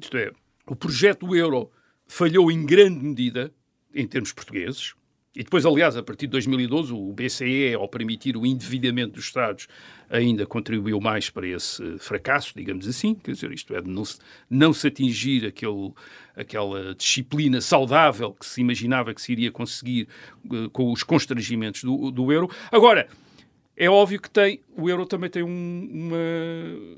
[0.00, 0.32] isto é,
[0.66, 1.70] o projeto euro
[2.06, 3.52] falhou em grande medida
[3.94, 4.94] em termos portugueses,
[5.34, 9.66] e depois, aliás, a partir de 2012, o BCE, ao permitir o endividamento dos Estados,
[10.10, 14.18] ainda contribuiu mais para esse fracasso, digamos assim, quer dizer, isto é, de não se,
[14.50, 15.92] não se atingir aquele,
[16.36, 20.08] aquela disciplina saudável que se imaginava que se iria conseguir
[20.50, 22.50] uh, com os constrangimentos do, do euro.
[22.70, 23.08] Agora,
[23.76, 26.16] é óbvio que tem, o euro também tem um, uma,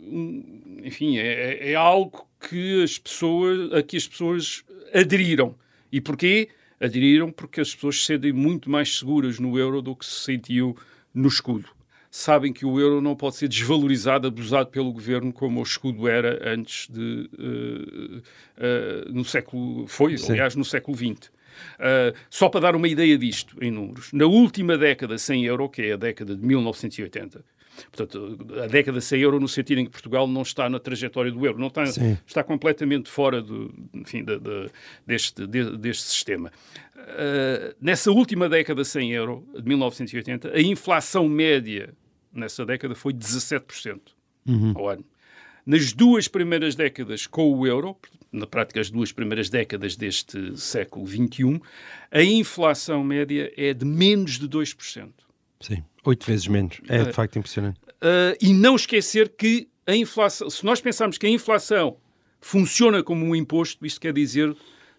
[0.02, 5.54] um, enfim, é, é algo que as pessoas, a que as pessoas aderiram.
[5.90, 6.48] E porquê?
[6.80, 10.76] aderiram porque as pessoas se sentem muito mais seguras no euro do que se sentiam
[11.14, 11.68] no escudo.
[12.16, 16.48] Sabem que o euro não pode ser desvalorizado, abusado pelo governo como o escudo era
[16.48, 17.28] antes de.
[17.36, 19.88] Uh, uh, no século.
[19.88, 20.30] Foi, Sim.
[20.30, 21.26] aliás, no século XX.
[21.26, 25.82] Uh, só para dar uma ideia disto em números, na última década sem euro, que
[25.82, 27.44] é a década de 1980,
[27.90, 31.44] Portanto, a década sem euro no sentido em que Portugal não está na trajetória do
[31.44, 31.82] euro, não está,
[32.24, 34.70] está completamente fora do, enfim, de, de,
[35.04, 36.52] deste, de, deste sistema.
[36.96, 41.92] Uh, nessa última década sem euro, de 1980, a inflação média
[42.34, 44.00] nessa década foi 17%
[44.46, 44.72] uhum.
[44.76, 45.04] ao ano.
[45.66, 47.96] Nas duas primeiras décadas com o euro,
[48.30, 51.60] na prática as duas primeiras décadas deste século XXI,
[52.10, 55.10] a inflação média é de menos de 2%.
[55.60, 55.82] Sim.
[56.04, 56.80] Oito vezes menos.
[56.88, 57.78] É de facto impressionante.
[57.86, 61.96] Uh, e não esquecer que a inflação, se nós pensarmos que a inflação
[62.40, 64.54] funciona como um imposto, isto quer dizer,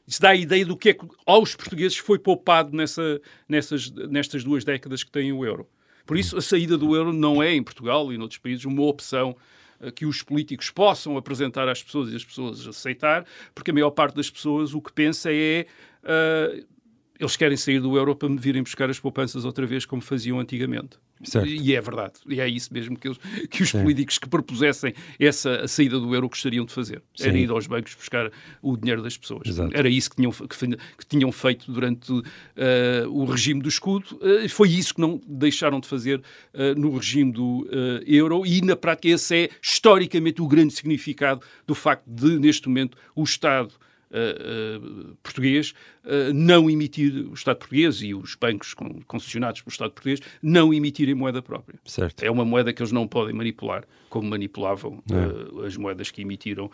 [0.07, 4.43] isso dá a ideia do que é que aos portugueses foi poupado nessa, nessas, nestas
[4.43, 5.67] duas décadas que têm o euro.
[6.05, 9.35] Por isso, a saída do euro não é, em Portugal e noutros países, uma opção
[9.79, 13.91] uh, que os políticos possam apresentar às pessoas e as pessoas aceitar, porque a maior
[13.91, 15.65] parte das pessoas o que pensa é.
[16.03, 16.74] Uh,
[17.19, 20.39] eles querem sair do euro para me virem buscar as poupanças outra vez como faziam
[20.39, 20.97] antigamente.
[21.23, 21.47] Certo.
[21.47, 22.15] E é verdade.
[22.27, 23.17] E é isso mesmo que, eles,
[23.49, 27.01] que os políticos que propusessem essa a saída do euro gostariam de fazer.
[27.19, 27.37] Era Sim.
[27.37, 28.29] ir aos bancos buscar
[28.61, 29.47] o dinheiro das pessoas.
[29.47, 29.71] Exato.
[29.73, 32.11] Era isso que tinham, que, que tinham feito durante
[32.57, 34.19] eh, o regime do escudo.
[34.21, 36.21] Eh, foi isso que não deixaram de fazer
[36.53, 37.65] eh, no regime do
[38.05, 38.45] euro.
[38.45, 43.23] E, na prática, esse é historicamente o grande significado do facto de, neste momento, o
[43.23, 43.73] Estado
[44.17, 44.79] eh,
[45.21, 45.73] português
[46.05, 50.73] eh, não emitir, o Estado português e os bancos con- concessionados pelo Estado português não
[50.73, 51.77] emitirem moeda própria.
[51.85, 52.23] Certo.
[52.23, 56.71] É uma moeda que eles não podem manipular, como manipulavam eh, as moedas que emitiram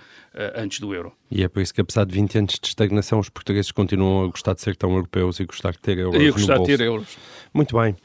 [0.56, 1.12] antes do euro.
[1.30, 4.28] E é por isso que, apesar de 20 anos de estagnação, os portugueses continuam a
[4.28, 6.82] gostar de ser tão europeus e gostar de ter euros E a gostar de ter
[6.82, 7.18] euros.
[7.54, 7.96] Muito bem.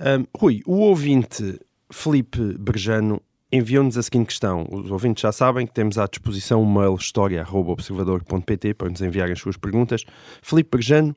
[0.00, 1.58] Ahm, Rui, o ouvinte
[1.92, 4.66] Felipe Berjano enviou-nos a seguinte questão.
[4.70, 9.40] Os ouvintes já sabem que temos à disposição o mail história.observador.pt para nos enviarem as
[9.40, 10.04] suas perguntas.
[10.42, 11.16] Felipe Berjano,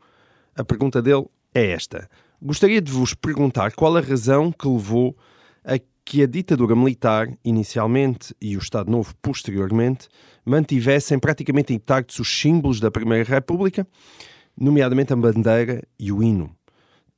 [0.56, 2.10] a pergunta dele é esta.
[2.42, 5.16] Gostaria de vos perguntar qual a razão que levou
[5.64, 10.10] a que a ditadura militar, inicialmente, e o Estado Novo, posteriormente,
[10.46, 13.88] mantivessem praticamente intactos os símbolos da Primeira República,
[14.60, 16.54] nomeadamente a bandeira e o hino.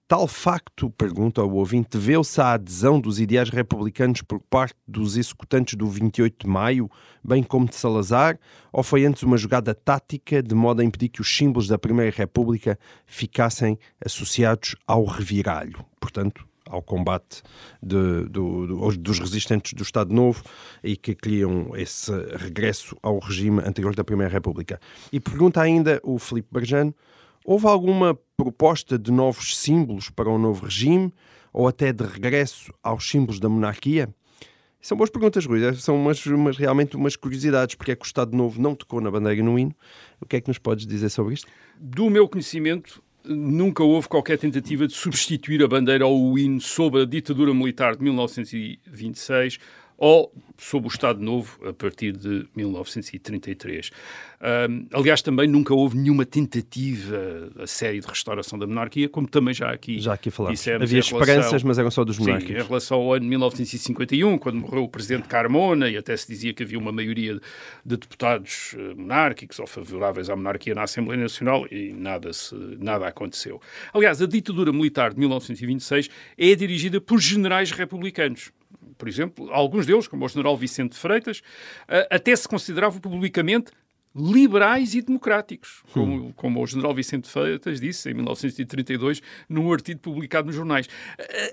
[0.07, 5.73] Tal facto, pergunta o ouvinte, deveu-se à adesão dos ideais republicanos por parte dos executantes
[5.73, 6.87] do 28 de maio,
[7.23, 8.37] bem como de Salazar,
[8.71, 12.15] ou foi antes uma jogada tática de modo a impedir que os símbolos da Primeira
[12.15, 15.83] República ficassem associados ao reviralho?
[15.99, 17.41] Portanto, ao combate
[17.81, 20.43] de- do- do- dos resistentes do Estado Novo
[20.83, 24.79] e que queriam esse regresso ao regime anterior da Primeira República.
[25.11, 26.93] E pergunta ainda o Filipe Barjano,
[27.45, 31.13] houve alguma proposta de novos símbolos para o novo regime
[31.53, 34.09] ou até de regresso aos símbolos da monarquia?
[34.81, 35.73] São boas perguntas, Rui.
[35.75, 37.73] São umas, umas- realmente umas curiosidades.
[37.75, 39.73] Porque é que o Estado Novo não tocou na bandeira e no hino?
[40.21, 41.47] O que é que nos podes dizer sobre isto?
[41.79, 47.01] Do meu conhecimento, nunca houve qualquer tentativa de substituir a bandeira ou o hino sob
[47.01, 49.57] a ditadura militar de 1926
[49.97, 53.89] ou sob o Estado Novo a partir de 1933.
[54.93, 59.71] Aliás, também nunca houve nenhuma tentativa a série de restauração da monarquia, como também já
[59.71, 60.59] aqui Já aqui falamos.
[60.59, 64.37] dissemos Havia relação- esperanças, mas eram só dos Sim, em relação ao ano de 1951,
[64.37, 67.35] quando morreu o presidente Carmona, e até se dizia que havia uma maioria
[67.85, 73.07] de deputados eh, monárquicos ou favoráveis à monarquia na Assembleia Nacional, e nada, se, nada
[73.07, 73.59] aconteceu.
[73.93, 78.51] Aliás, a ditadura militar de 1926 é dirigida por generais republicanos.
[78.97, 81.41] Por exemplo, alguns deles, como o general Vicente Freitas,
[81.87, 83.71] eh, até se consideravam publicamente
[84.15, 90.47] liberais e democráticos, como, como o general Vicente Freitas disse em 1932 num artigo publicado
[90.47, 90.87] nos jornais.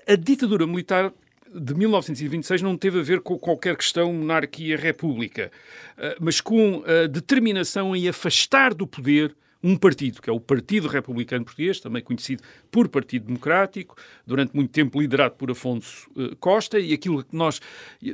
[0.07, 1.13] A, a ditadura militar
[1.55, 5.51] de 1926 não teve a ver com qualquer questão monarquia-república,
[5.99, 10.89] eh, mas com a determinação em afastar do poder um partido, que é o Partido
[10.89, 13.97] Republicano Português, também conhecido por Partido Democrático,
[14.27, 17.61] durante muito tempo liderado por Afonso eh, Costa, e aquilo que nós,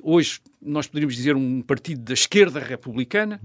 [0.03, 3.41] hoje, nós poderíamos dizer um partido da esquerda republicana,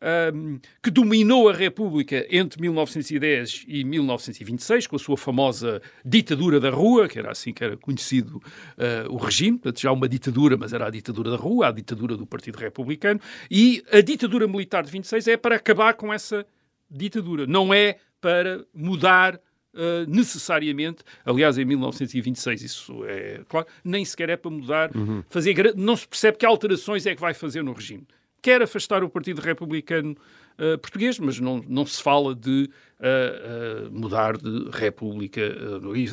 [0.00, 6.70] ahm, que dominou a República entre 1910 e 1926, com a sua famosa ditadura da
[6.70, 8.40] rua, que era assim que era conhecido
[8.78, 12.16] eh, o regime, portanto já uma ditadura, mas era a ditadura da rua, a ditadura
[12.16, 16.46] do Partido Republicano, e a ditadura militar de 26 é para acabar com essa
[16.90, 24.28] ditadura, não é para mudar uh, necessariamente, aliás, em 1926, isso é claro, nem sequer
[24.30, 24.90] é para mudar,
[25.28, 28.06] fazer, gra- não se percebe que alterações é que vai fazer no regime.
[28.42, 30.12] Quer afastar o Partido Republicano
[30.58, 35.42] uh, Português, mas não, não se fala de uh, mudar de República,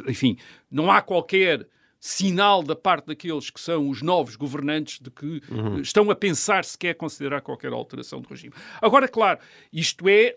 [0.08, 0.38] enfim,
[0.70, 1.66] não há qualquer
[2.00, 6.64] sinal da parte daqueles que são os novos governantes de que eh, estão a pensar
[6.64, 8.54] se quer considerar qualquer alteração do regime.
[8.82, 9.40] Agora, claro,
[9.72, 10.36] isto é, eh,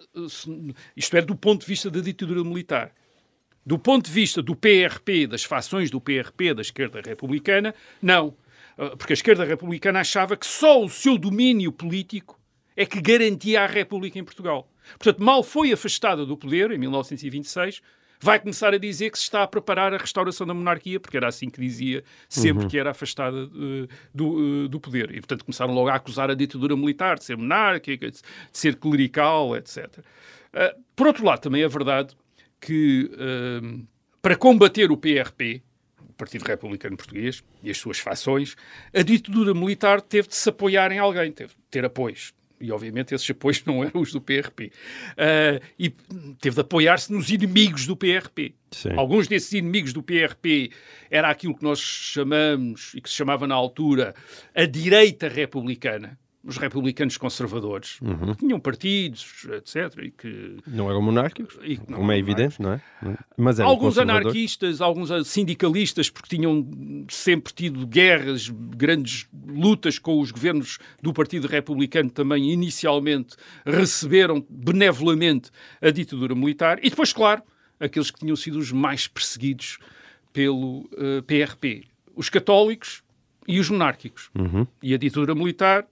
[0.96, 2.92] isto é do ponto de vista da ditadura militar.
[3.64, 8.34] Do ponto de vista do PRP, das fações do PRP, da esquerda republicana, não.
[8.76, 12.40] Ah, Porque a esquerda republicana achava que só o seu domínio político
[12.74, 14.70] é que garantia a República em Portugal.
[14.98, 17.82] Portanto, mal foi afastada do poder, em 1926,
[18.20, 21.28] vai começar a dizer que se está a preparar a restauração da monarquia, porque era
[21.28, 25.11] assim que dizia sempre que era afastada eh, do, eh, do poder.
[25.11, 28.20] E, portanto, começaram logo a acusar a ditadura militar de ser monárquica, de,
[28.52, 29.88] ser clerical, etc.
[30.52, 32.14] Ah, por outro lado, também é verdade
[32.61, 33.11] que
[34.20, 35.62] para combater o PRP,
[36.06, 38.54] o Partido Republicano Português, e as suas fações,
[38.94, 42.35] a ditadura militar teve de se apoiar em alguém, teve de ter apoios.
[42.60, 44.70] E, obviamente, esses apoios não eram os do PRP.
[45.16, 45.90] Ah, e
[46.40, 48.54] teve de apoiar-se nos inimigos do PRP.
[48.70, 48.92] Sim.
[48.96, 50.70] Alguns desses inimigos do PRP
[51.10, 54.14] era aquilo que nós chamamos, e que se chamava na altura,
[54.54, 56.18] a direita republicana.
[56.42, 57.98] Os republicanos conservadores,
[58.32, 62.61] que tinham partidos, etc., e que Não eram monárquicos, E que não como é evidente,
[62.62, 62.80] não é?
[63.36, 66.66] Mas eram alguns anarquistas, alguns sindicalistas, porque tinham
[67.11, 73.36] sempre tido guerras, grandes lutas com os governos do Partido Republicano, também inicialmente
[73.66, 76.78] receberam benevolamente a ditadura militar.
[76.82, 77.43] E depois, claro,
[77.78, 79.78] aqueles que tinham sido os mais perseguidos
[80.32, 81.84] pelo eh, PRP:
[82.16, 83.03] os católicos
[83.47, 84.30] e os monárquicos.
[84.82, 85.86] E a ditadura militar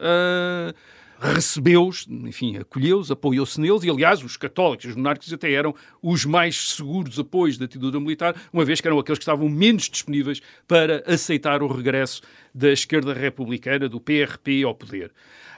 [0.00, 0.72] ah,
[1.20, 6.70] recebeu-os, enfim, acolheu-os, apoiou-se neles, e aliás, os católicos os monárquicos até eram os mais
[6.74, 11.02] seguros apoios da ditadura militar, uma vez que eram aqueles que estavam menos disponíveis para
[11.12, 12.22] aceitar o regresso
[12.54, 15.10] da esquerda republicana, do PRP ao poder.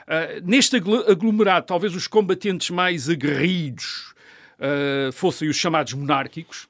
[0.07, 4.15] Ah, neste agl- aglomerado, talvez os combatentes mais aguerridos
[4.59, 6.67] ah, fossem os chamados monárquicos,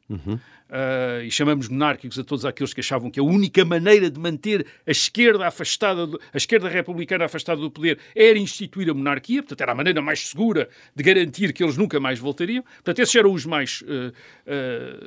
[0.71, 4.65] Uh, e chamamos monárquicos a todos aqueles que achavam que a única maneira de manter
[4.87, 9.59] a esquerda afastada, do- a esquerda republicana afastada do poder era instituir a monarquia, portanto
[9.59, 12.63] era a maneira mais segura de garantir que eles nunca mais voltariam.
[12.63, 14.13] Portanto, esses eram os mais uh,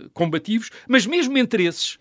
[0.05, 1.97] uh, combativos, mas mesmo entre esses,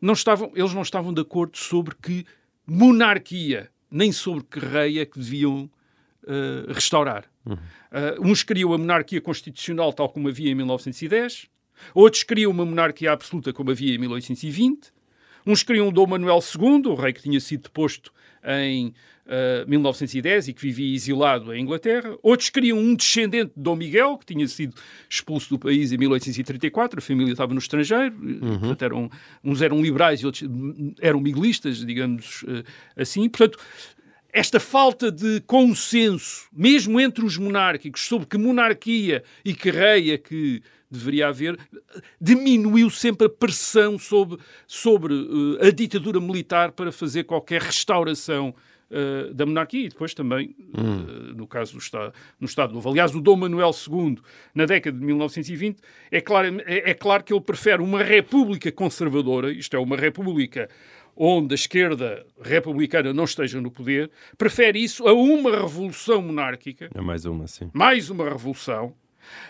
[0.00, 2.24] não estavam, eles não estavam de acordo sobre que
[2.66, 5.68] monarquia, nem sobre que rei é que deviam
[6.72, 7.24] restaurar.
[7.46, 7.60] Uh,
[8.20, 11.46] uns queriam a monarquia constitucional tal como havia em 1910,
[11.94, 14.92] outros queriam uma monarquia absoluta como havia em 1820,
[15.46, 18.12] uns queriam Dom Manuel II, o rei que tinha sido deposto
[18.44, 18.88] em
[19.26, 24.18] uh, 1910 e que vivia exilado em Inglaterra, outros queriam um descendente de Dom Miguel,
[24.18, 24.74] que tinha sido
[25.08, 28.14] expulso do país em 1834, a família estava no estrangeiro,
[28.58, 29.10] portanto eram,
[29.42, 32.62] uns eram liberais e outros hum, eram miguelistas, digamos uh,
[32.96, 33.58] assim, portanto
[34.32, 40.18] esta falta de consenso, mesmo entre os monárquicos, sobre que monarquia e que rei é
[40.18, 41.58] que deveria haver,
[42.20, 48.54] diminuiu sempre a pressão sobre, sobre uh, a ditadura militar para fazer qualquer restauração
[48.90, 52.88] uh, da monarquia e depois também, uh, no caso do Estado, no Estado Novo.
[52.88, 54.18] Aliás, o Dom Manuel II,
[54.54, 55.78] na década de 1920,
[56.10, 60.68] é claro, é, é claro que ele prefere uma república conservadora, isto é, uma república
[61.16, 67.00] onde a esquerda republicana não esteja no poder, prefere isso a uma revolução monárquica, É
[67.00, 67.70] mais uma, sim.
[67.72, 68.94] mais uma revolução.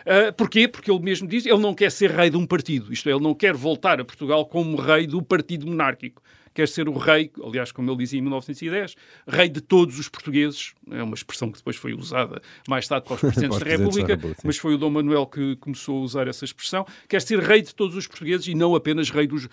[0.05, 0.69] Uh, porquê?
[0.69, 2.93] Porque ele mesmo diz ele não quer ser rei de um partido.
[2.93, 6.23] Isto é, ele não quer voltar a Portugal como rei do partido monárquico.
[6.57, 8.97] Quer ser o rei, aliás, como ele dizia em 1910,
[9.29, 10.73] rei de todos os portugueses.
[10.91, 14.57] É uma expressão que depois foi usada mais tarde para os presidentes da República, mas
[14.57, 16.87] foi o Dom Manuel que começou a usar essa expressão.
[17.07, 19.51] Quer ser rei de todos os portugueses e não apenas rei dos uh,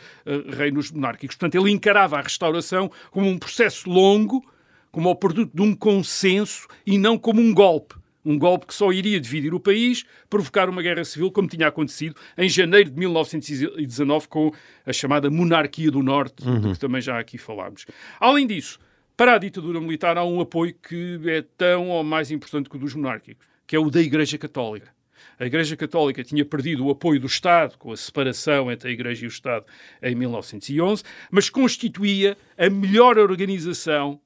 [0.56, 1.36] reinos monárquicos.
[1.36, 4.42] Portanto, ele encarava a restauração como um processo longo,
[4.90, 7.96] como o produto de um consenso e não como um golpe.
[8.26, 12.16] Um golpe que só iria dividir o país, provocar uma guerra civil, como tinha acontecido
[12.38, 14.52] em janeiro de 1919 com
[14.86, 17.86] a chamada Monarquia do Norte, de que também já aqui falámos.
[18.20, 18.80] Além disso,
[19.16, 22.80] para a ditadura militar há um apoio que é tão ou mais importante que o
[22.80, 24.92] dos monárquicos, que é o da Igreja Católica.
[25.40, 29.24] A Igreja Católica tinha perdido o apoio do Estado, com a separação entre a Igreja
[29.24, 29.66] e o Estado
[30.02, 34.20] em 1911, mas constituía a melhor organização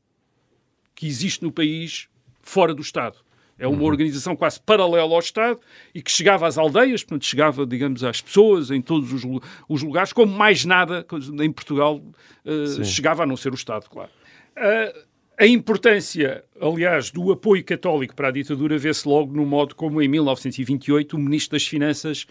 [0.94, 2.08] que existe no país
[2.42, 3.18] fora do Estado.
[3.60, 5.60] É uma organização quase paralela ao Estado
[5.94, 9.24] e que chegava às aldeias, portanto, chegava, digamos, às pessoas em todos os,
[9.68, 11.06] os lugares, como mais nada
[11.42, 12.02] em Portugal
[12.46, 14.12] eh, chegava a não ser o Estado, claro.
[14.56, 14.94] Ah,
[15.40, 20.08] a importância, aliás, do apoio católico para a ditadura vê-se logo no modo como, em
[20.08, 22.26] 1928, o Ministro das Finanças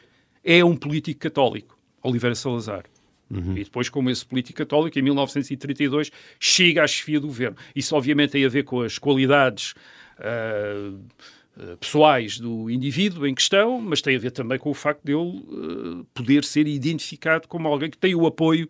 [0.45, 2.85] é um político católico, Oliveira Salazar.
[3.57, 7.57] E depois, como esse político católico, em 1932, chega à chefia do governo.
[7.75, 9.75] Isso, obviamente, tem a ver com as qualidades
[10.19, 10.93] ah,
[11.59, 15.13] ah, pessoais do indivíduo em questão, mas tem a ver também com o facto de
[15.13, 18.69] ele ah, poder ser identificado como alguém que tem o apoio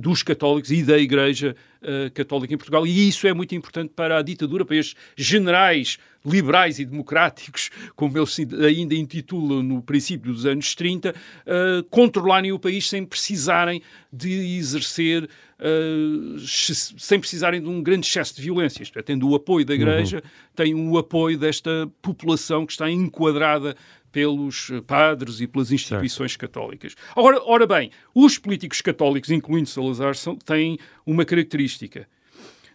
[0.00, 2.86] dos católicos e da Igreja ah, Católica em Portugal.
[2.86, 8.18] E isso é muito importante para a ditadura, para estes generais liberais e democráticos, como
[8.18, 11.14] eles ainda intitulam no princípio dos anos 30,
[11.46, 15.28] ah, controlarem o país sem precisarem de exercer,
[15.62, 18.82] ex- sem precisarem de um grande excesso de violência.
[18.82, 20.22] Isto é, tendo o apoio da Igreja,
[20.54, 23.76] têm o apoio desta população que está enquadrada
[24.12, 26.94] pelos padres e pelas instituições católicas.
[27.14, 32.08] Ora, ora bem, os políticos católicos, incluindo Salazar, são, têm uma característica.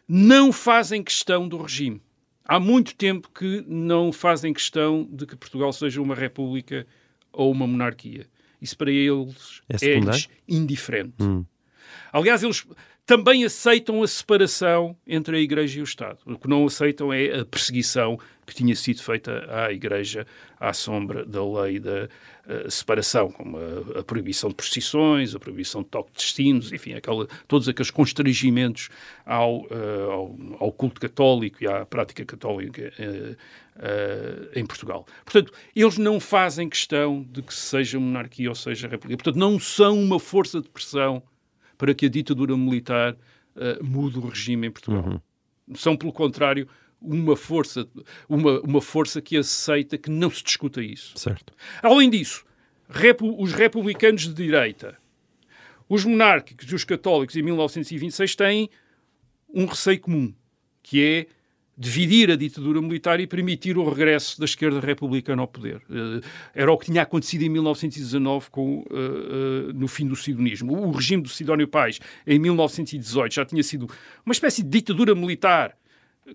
[0.08, 2.02] Não fazem questão do regime.
[2.48, 6.86] Há muito tempo que não fazem questão de que Portugal seja uma república
[7.34, 8.28] ou uma monarquia.
[8.62, 11.16] Isso para eles É é, indiferente.
[12.16, 12.66] Aliás, eles
[13.06, 16.20] também aceitam a separação entre a Igreja e o Estado.
[16.26, 20.26] O que não aceitam é a perseguição que tinha sido feita à Igreja
[20.58, 22.08] à sombra da lei da
[22.48, 26.94] uh, separação, como a, a, proibição de procissões, a proibição de toque de destinos, enfim,
[26.94, 28.88] aquela, todos aqueles constrangimentos
[29.26, 35.06] ao, uh, ao, ao, culto católico e à prática católica uh, em Portugal.
[35.26, 39.22] Portanto, eles não fazem questão de que seja monarquia ou seja república.
[39.22, 41.22] Portanto, não são uma força de pressão
[41.78, 45.06] para que a ditadura militar uh, mude o regime em Portugal.
[45.06, 45.76] Uhum.
[45.76, 46.68] São, pelo contrário,
[47.02, 47.88] uma força,
[48.28, 51.18] uma, uma força que aceita que não se discuta isso.
[51.18, 51.54] Certo.
[51.82, 52.46] Além disso,
[52.90, 54.98] repu os republicanos de direita,
[55.88, 58.70] os monárquicos e os católicos em 1926 têm
[59.54, 60.34] um receio comum,
[60.82, 61.28] que é
[61.78, 65.82] dividir a ditadura militar e permitir o regresso da esquerda republicana ao poder.
[65.90, 66.22] Uh,
[66.54, 70.74] era o que tinha acontecido em 1919 com, uh, uh, no fim do sidonismo.
[70.88, 73.90] O regime do Sidónio Pais, em 1918, já tinha sido
[74.26, 75.76] uma espécie de ditadura militar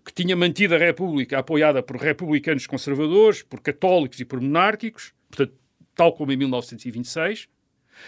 [0.05, 5.59] que tinha mantido a República apoiada por republicanos conservadores, por católicos e por monárquicos, portanto,
[5.95, 7.49] tal como em 1926.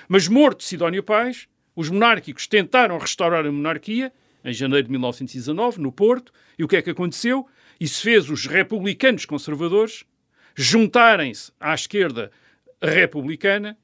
[0.08, 4.12] Mas morto Sidónio Pais, os monárquicos tentaram restaurar a monarquia
[4.44, 7.46] em janeiro de 1919, no Porto, e o que é que aconteceu?
[7.80, 10.04] Isso fez os republicanos conservadores
[10.54, 12.30] juntarem-se à esquerda
[12.80, 13.76] republicana,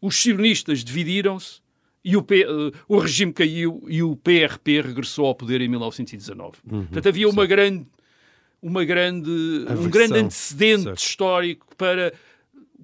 [0.00, 1.60] os sionistas dividiram-se
[2.02, 6.52] e o, P, uh, o, regime caiu e o PRP regressou ao poder em 1919.
[6.64, 7.86] Uhum, Portanto, havia uma grande,
[8.62, 10.98] uma grande, um grande antecedente certo.
[10.98, 12.14] histórico para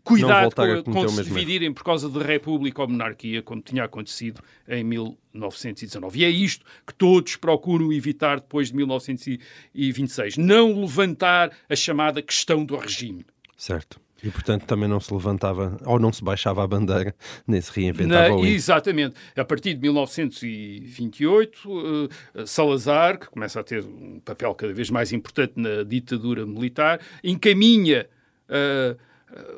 [0.06, 0.54] cuidado
[0.84, 6.20] com, com se dividirem por causa de república ou monarquia, como tinha acontecido em 1919.
[6.20, 10.36] E é isto que todos procuram evitar depois de 1926.
[10.38, 13.26] Não levantar a chamada questão do regime.
[13.56, 14.00] Certo.
[14.22, 17.14] E, portanto, também não se levantava ou não se baixava a bandeira,
[17.46, 19.14] nem se reinventava o Exatamente.
[19.36, 24.88] A partir de 1928, uh, eh, Salazar, que começa a ter um papel cada vez
[24.88, 28.08] mais importante na ditadura militar, encaminha
[28.48, 28.96] uh,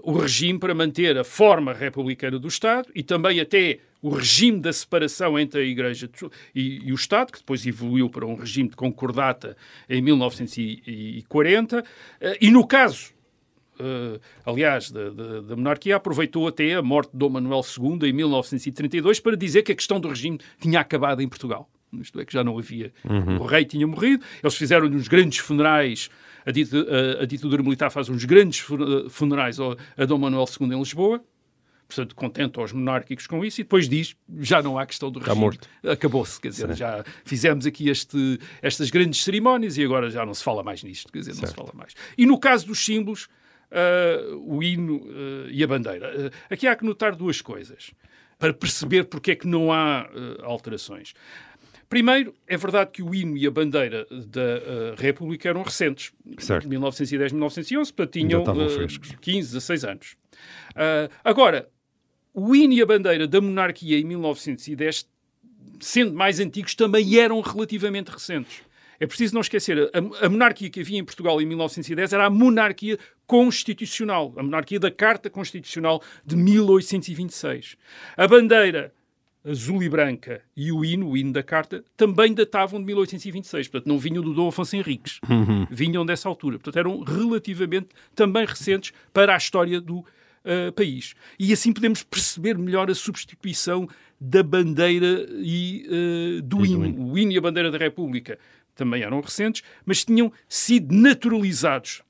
[0.02, 4.72] o regime para manter a forma republicana do Estado e também até o regime da
[4.72, 6.08] separação entre a Igreja
[6.54, 9.56] e, e, o Estado, que depois evoluiu para um regime de concordata
[9.88, 11.84] em 1940.
[12.20, 13.12] Eh, e no caso,
[13.80, 18.12] uh, aliás, da, da, da, monarquia, aproveitou até a morte de Dom Manuel II em
[18.12, 21.68] 1932 para dizer que a questão do regime tinha acabado em Portugal.
[22.00, 22.92] Isto é, que já não havia.
[23.04, 23.38] Uhum.
[23.40, 26.10] O rei tinha morrido, eles fizeram uns grandes funerais
[26.46, 28.64] a, ditadura militar faz uns grandes
[29.10, 29.58] funerais
[29.96, 31.22] a Dom Manuel II em Lisboa,
[31.86, 35.40] portanto, contente aos monárquicos com isso, e depois diz, já não há questão do regime.
[35.40, 35.68] morto.
[35.82, 36.74] Acabou-se, quer dizer, Sim.
[36.74, 41.10] já fizemos aqui este, estas grandes cerimónias e agora já não se fala mais nisto,
[41.10, 41.42] quer dizer, certo.
[41.42, 41.94] não se fala mais.
[42.16, 43.28] E no caso dos símbolos,
[43.70, 46.28] uh, o hino uh, e a bandeira.
[46.28, 47.92] Uh, aqui há que notar duas coisas,
[48.38, 50.08] para perceber porque é que não há
[50.42, 51.12] alterações.
[51.88, 56.12] Primeiro, é verdade que o hino e a bandeira da uh, República eram recentes.
[56.38, 56.68] Certo.
[56.68, 60.16] 1910, 1911, para tinham uh, 15, 16 anos.
[60.72, 61.68] Uh, agora,
[62.34, 65.08] o hino e a bandeira da monarquia em 1910,
[65.80, 68.62] sendo mais antigos, também eram relativamente recentes.
[69.00, 72.30] É preciso não esquecer, a, a, monarquia que havia em Portugal em 1910 era a
[72.30, 77.76] monarquia constitucional, a monarquia da Carta Constitucional de 1826.
[78.16, 78.92] A bandeira
[79.44, 83.68] azul e branca e o hino, o hino da carta, também datavam de 1826.
[83.68, 85.20] Portanto, não vinham do Dom Afonso Henriques.
[85.28, 85.66] Uhum.
[85.70, 86.58] Vinham dessa altura.
[86.58, 91.14] Portanto, eram relativamente também recentes para a história do uh, país.
[91.38, 93.88] E assim podemos perceber melhor a substituição
[94.20, 95.86] da bandeira e
[96.38, 96.78] uh, do, e hino.
[96.78, 97.12] do hino.
[97.12, 98.38] O hino e a bandeira da República
[98.74, 102.02] também eram recentes, mas tinham sido naturalizados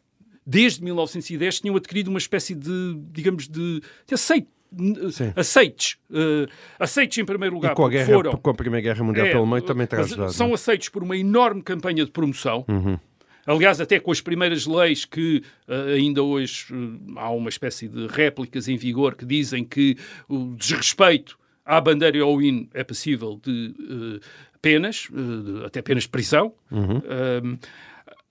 [0.49, 4.49] desde 1910 tinham adquirido uma espécie de, digamos, de, de aceito
[5.11, 5.33] Sim.
[5.35, 5.97] aceites.
[6.11, 6.49] Uh,
[6.79, 7.73] aceites em primeiro lugar.
[7.73, 10.03] E com a, guerra, foram, com a Primeira Guerra Mundial é, pelo meio também terá
[10.03, 10.33] ajudado.
[10.33, 12.65] São aceites por uma enorme campanha de promoção.
[12.69, 12.99] Uhum.
[13.47, 18.07] Aliás, até com as primeiras leis que uh, ainda hoje uh, há uma espécie de
[18.09, 19.97] réplicas em vigor que dizem que
[20.29, 24.21] o desrespeito à bandeira e ao hino é passível de
[24.61, 25.09] penas,
[25.65, 26.53] até penas de prisão.
[26.71, 27.01] Uhum.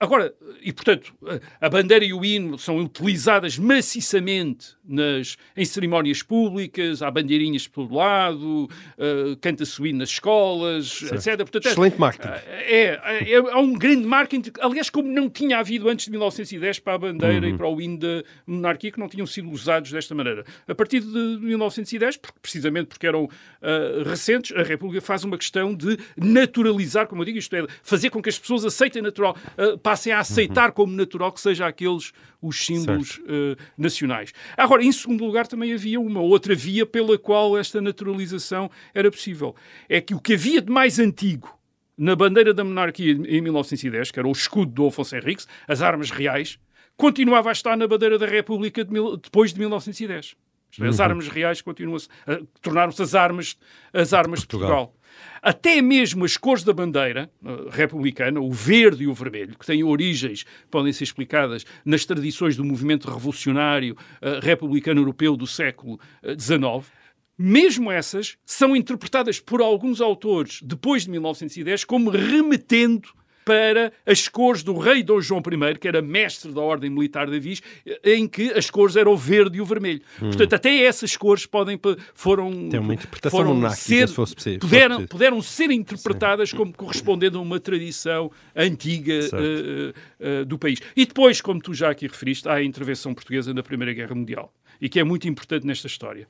[0.00, 0.32] Agora,
[0.62, 1.12] e portanto,
[1.60, 7.82] a bandeira e o hino são utilizadas maciçamente nas, em cerimónias públicas, há bandeirinhas por
[7.82, 11.14] todo lado, uh, canta-se o hino nas escolas, certo.
[11.14, 11.36] etc.
[11.38, 12.28] Portanto, é- Excelente marketing.
[12.28, 16.94] É, é, é, um grande marketing, aliás, como não tinha havido antes de 1910 para
[16.94, 17.54] a bandeira uhum.
[17.54, 20.44] e para o hino da monarquia, que não tinham sido usados desta maneira.
[20.66, 25.74] A partir de 1910, porque, precisamente porque eram uh, recentes, a República faz uma questão
[25.74, 29.36] de naturalizar, como eu digo, isto é, fazer com que as pessoas aceitem natural.
[29.56, 32.12] Uh, passem a aceitar como natural que sejam aqueles
[32.42, 34.32] os símbolos uh, nacionais.
[34.56, 39.54] Agora, em segundo lugar, também havia uma outra via pela qual esta naturalização era possível.
[39.88, 41.58] É que o que havia de mais antigo
[41.96, 46.10] na bandeira da monarquia em 1910, que era o escudo do Afonso Henriques, as armas
[46.10, 46.58] reais,
[46.96, 50.36] continuava a estar na bandeira da República de mil, depois de 1910.
[50.70, 51.04] Isto é, As Uhum.
[51.04, 53.56] armas reais continuam-se, a- tornaram-se as armas,
[53.92, 54.94] as armas de Portugal.
[55.42, 59.84] Até mesmo as cores da bandeira eh, republicana, o verde e o vermelho, que têm
[59.84, 66.36] origens, podem ser explicadas nas tradições do movimento revolucionário eh, republicano europeu do século eh,
[66.38, 66.90] XIX,
[67.38, 73.08] mesmo essas são interpretadas por alguns autores depois de 1910 como remetendo
[73.48, 77.36] para as cores do rei Dom João I, que era mestre da Ordem Militar de
[77.36, 77.62] Avis,
[78.04, 80.02] em que as cores eram o verde e o vermelho.
[80.18, 81.80] Portanto, até essas cores podem
[82.12, 82.68] foram Hum.
[82.68, 87.38] Tem uma interpretação foram monárquica, ser, se fosse fosse puderam, puderam ser interpretadas como correspondendo
[87.38, 90.80] a uma tradição antiga eh, eh, do país.
[90.96, 94.52] E depois, como tu já aqui referiste, há a intervenção portuguesa na Primeira Guerra Mundial
[94.80, 96.26] e que é muito importante nesta história.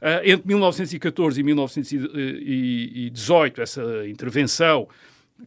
[0.00, 4.88] Ah, entre 1914 e 1918, essa intervenção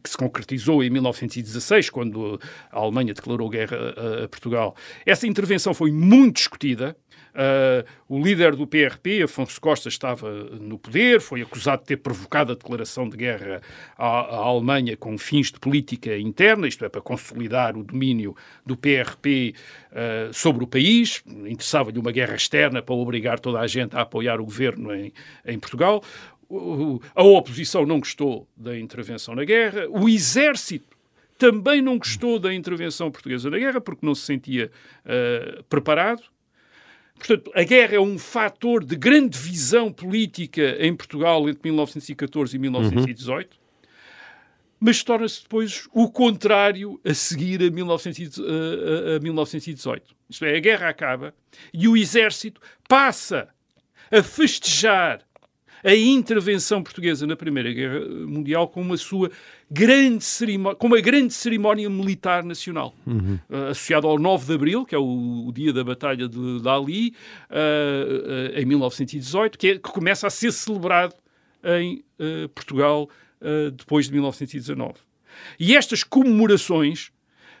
[0.02, 2.40] que se concretizou em 1916, quando
[2.70, 3.76] a Alemanha declarou guerra
[4.24, 4.74] a, Portugal.
[5.04, 6.96] Essa intervenção foi muito discutida.
[7.34, 10.28] Ah, o líder do PRP, Afonso Costa, estava
[10.60, 13.60] no poder, foi acusado de ter provocado a declaração de guerra
[13.96, 18.34] à, à Alemanha com fins de política interna, isto é, para consolidar o domínio
[18.66, 19.54] do PRP
[19.92, 21.22] ah, sobre o país.
[21.26, 25.12] Interessava-lhe uma guerra externa para obrigar toda a gente a apoiar o governo em,
[25.46, 26.02] em Portugal.
[27.14, 30.96] A oposição não gostou da intervenção na guerra, o exército
[31.36, 34.70] também não gostou da intervenção portuguesa na guerra porque não se sentia
[35.04, 36.22] ah, preparado.
[37.16, 42.58] Portanto, a guerra é um fator de grande visão política em Portugal entre 1914 e
[42.60, 43.56] 1918,
[44.80, 50.14] mas torna-se depois o contrário a seguir a, 1900 a- a- a 1918.
[50.30, 51.34] Isto é, a guerra acaba
[51.74, 53.48] e o exército passa
[54.10, 55.20] a festejar
[55.84, 59.30] a intervenção portuguesa na Primeira Guerra Mundial com uma sua
[59.70, 64.94] grande cerimónia, com uma grande cerimónia militar nacional, eh, associada ao 9 de Abril, que
[64.94, 67.14] é o, o dia da Batalha de Dali,
[67.50, 71.14] eh, eh, em 1918, que, é- que começa a ser celebrado
[71.64, 72.02] em
[72.54, 73.08] Portugal
[73.76, 74.94] depois de 1919.
[75.58, 77.10] E estas comemorações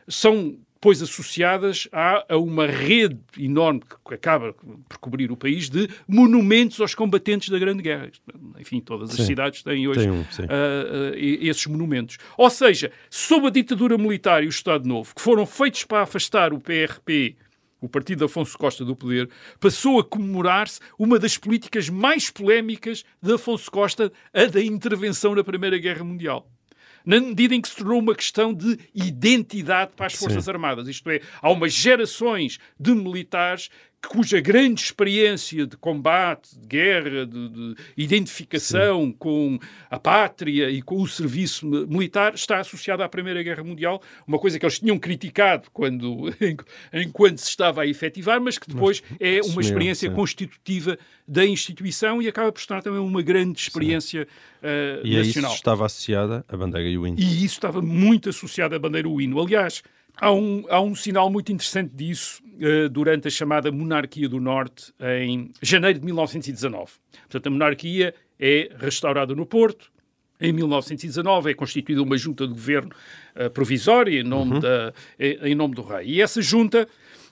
[0.06, 4.52] são depois associadas a, a uma rede enorme que acaba
[4.88, 8.12] por cobrir o país de monumentos aos combatentes da Grande Guerra.
[8.60, 9.24] Enfim, todas as Sim.
[9.24, 12.18] cidades têm hoje um, ah, e- esses monumentos.
[12.36, 16.52] Ou seja, sob a ditadura militar e o Estado Novo, que foram feitos para afastar
[16.52, 17.34] o PRP,
[17.80, 23.04] o partido de Afonso Costa do poder, passou a comemorar-se uma das políticas mais polémicas
[23.20, 26.48] de Afonso Costa, a da intervenção na Primeira Guerra Mundial.
[27.08, 30.86] Na medida em que se tornou uma questão de identidade para as Forças Armadas.
[30.88, 33.70] Isto é, há umas gerações de militares
[34.06, 39.58] cuja grande experiência de combate, de guerra, de, de identificação com
[39.90, 44.38] a pátria e com o serviço mi- militar está associada à Primeira Guerra Mundial, uma
[44.38, 46.32] coisa que eles tinham criticado quando,
[46.92, 50.14] enquanto se estava a efetivar, mas que depois é uma experiência sim.
[50.14, 50.96] constitutiva
[51.26, 54.26] da instituição e acaba por tornar também uma grande experiência
[54.62, 55.54] eh, E a isso nacional.
[55.54, 57.18] estava associada a bandeira e o hino.
[57.18, 59.40] E isso estava muito associado à bandeira o hino.
[59.40, 59.82] Aliás,
[60.20, 64.92] há um, há um sinal muito interessante disso eh, durante a chamada Monarquia do Norte
[65.22, 66.92] em janeiro de 1919.
[67.22, 69.90] Portanto, a monarquia é restaurada no Porto.
[70.40, 72.90] Em 1919 é constituída uma junta de governo
[73.34, 76.06] eh, provisória em nome, da, em, em nome do rei.
[76.06, 76.86] E essa junta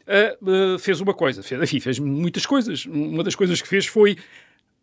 [0.07, 2.85] eh, eh, fez uma coisa, fez, enfim, fez muitas coisas.
[2.87, 4.17] Uma das coisas que fez foi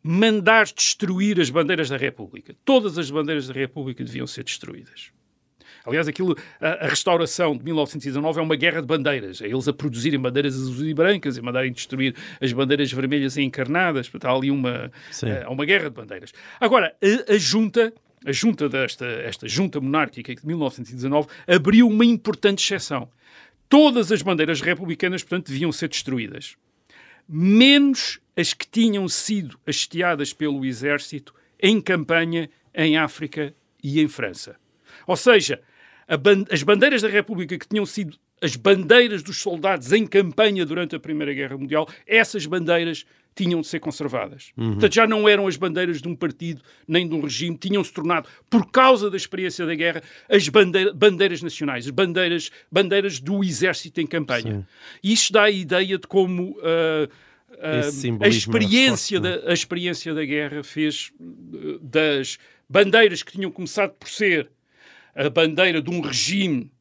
[0.01, 2.55] mandar destruir as bandeiras da República.
[2.65, 5.11] Todas as bandeiras da República deviam ser destruídas.
[5.86, 9.41] Aliás, aquilo, a, a restauração de 1919 é uma guerra de bandeiras.
[9.41, 13.41] É eles a produzirem bandeiras azuis e brancas e mandarem destruir as bandeiras vermelhas e
[13.41, 14.09] encarnadas.
[14.09, 14.91] Portanto, há ali uma,
[15.23, 16.34] eh, uma guerra de bandeiras.
[16.59, 17.93] Agora, a, a junta,
[18.25, 23.09] a junta desta esta junta monárquica de 1919 abriu uma importante exceção.
[23.67, 26.55] Todas as bandeiras republicanas, portanto, deviam ser destruídas
[27.27, 34.55] menos as que tinham sido hasteadas pelo exército em campanha em África e em França.
[35.07, 35.61] Ou seja,
[36.17, 40.95] ban- as bandeiras da República que tinham sido as bandeiras dos soldados em campanha durante
[40.95, 44.51] a Primeira Guerra Mundial, essas bandeiras tinham de ser conservadas.
[44.55, 48.27] Portanto, já não eram as bandeiras de um partido nem de um regime, tinham-se tornado,
[48.49, 53.99] por causa da experiência da guerra, as bandeira- bandeiras nacionais, as bandeiras, bandeiras do exército
[54.01, 54.67] em campanha.
[55.01, 57.07] E isto dá a ideia de como ah,
[57.79, 62.37] Esse a simbolismo experiência, forte, da, a experiência da guerra fez eh, das
[62.69, 64.49] bandeiras que tinham começado por ser
[65.16, 66.72] a bandeira de um regime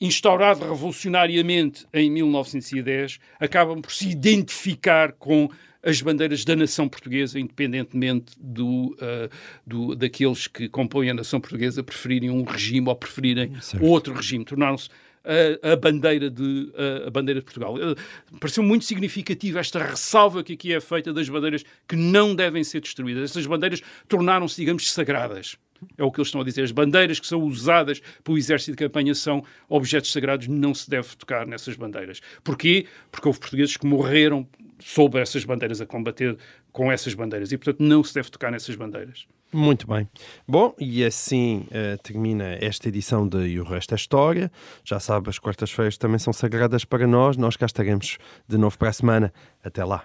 [0.00, 5.48] instaurado revolucionariamente em 1910, acabam por se identificar com
[5.82, 9.30] as bandeiras da nação portuguesa, independentemente do, uh,
[9.64, 13.86] do, daqueles que compõem a nação portuguesa preferirem um regime ou preferirem Certo.
[13.86, 14.44] outro regime.
[14.44, 14.90] Tornaram-se
[15.24, 17.76] a, a bandeira de, a, a bandeira de Portugal.
[17.76, 17.96] Uh,
[18.38, 22.80] pareceu muito significativa esta ressalva que aqui é feita das bandeiras que não devem ser
[22.80, 23.30] destruídas.
[23.30, 25.56] Estas bandeiras tornaram-se, digamos, sagradas.
[25.96, 26.62] É o que eles estão a dizer.
[26.62, 31.16] As bandeiras que são usadas pelo exército de campanha são objetos sagrados, não se deve
[31.16, 32.20] tocar nessas bandeiras.
[32.42, 32.86] Porquê?
[33.10, 34.46] Porque houve portugueses que morreram
[34.78, 36.36] sob essas bandeiras, a combater
[36.72, 37.52] com essas bandeiras.
[37.52, 39.26] E, portanto, não se deve tocar nessas bandeiras.
[39.52, 40.08] Muito bem.
[40.46, 44.50] Bom, e assim eh, termina esta edição de E o Resto é História.
[44.84, 47.36] Já sabe, as quartas-feiras também são sagradas para nós.
[47.36, 49.32] Nós cá estaremos de novo para a semana.
[49.64, 50.04] Até lá.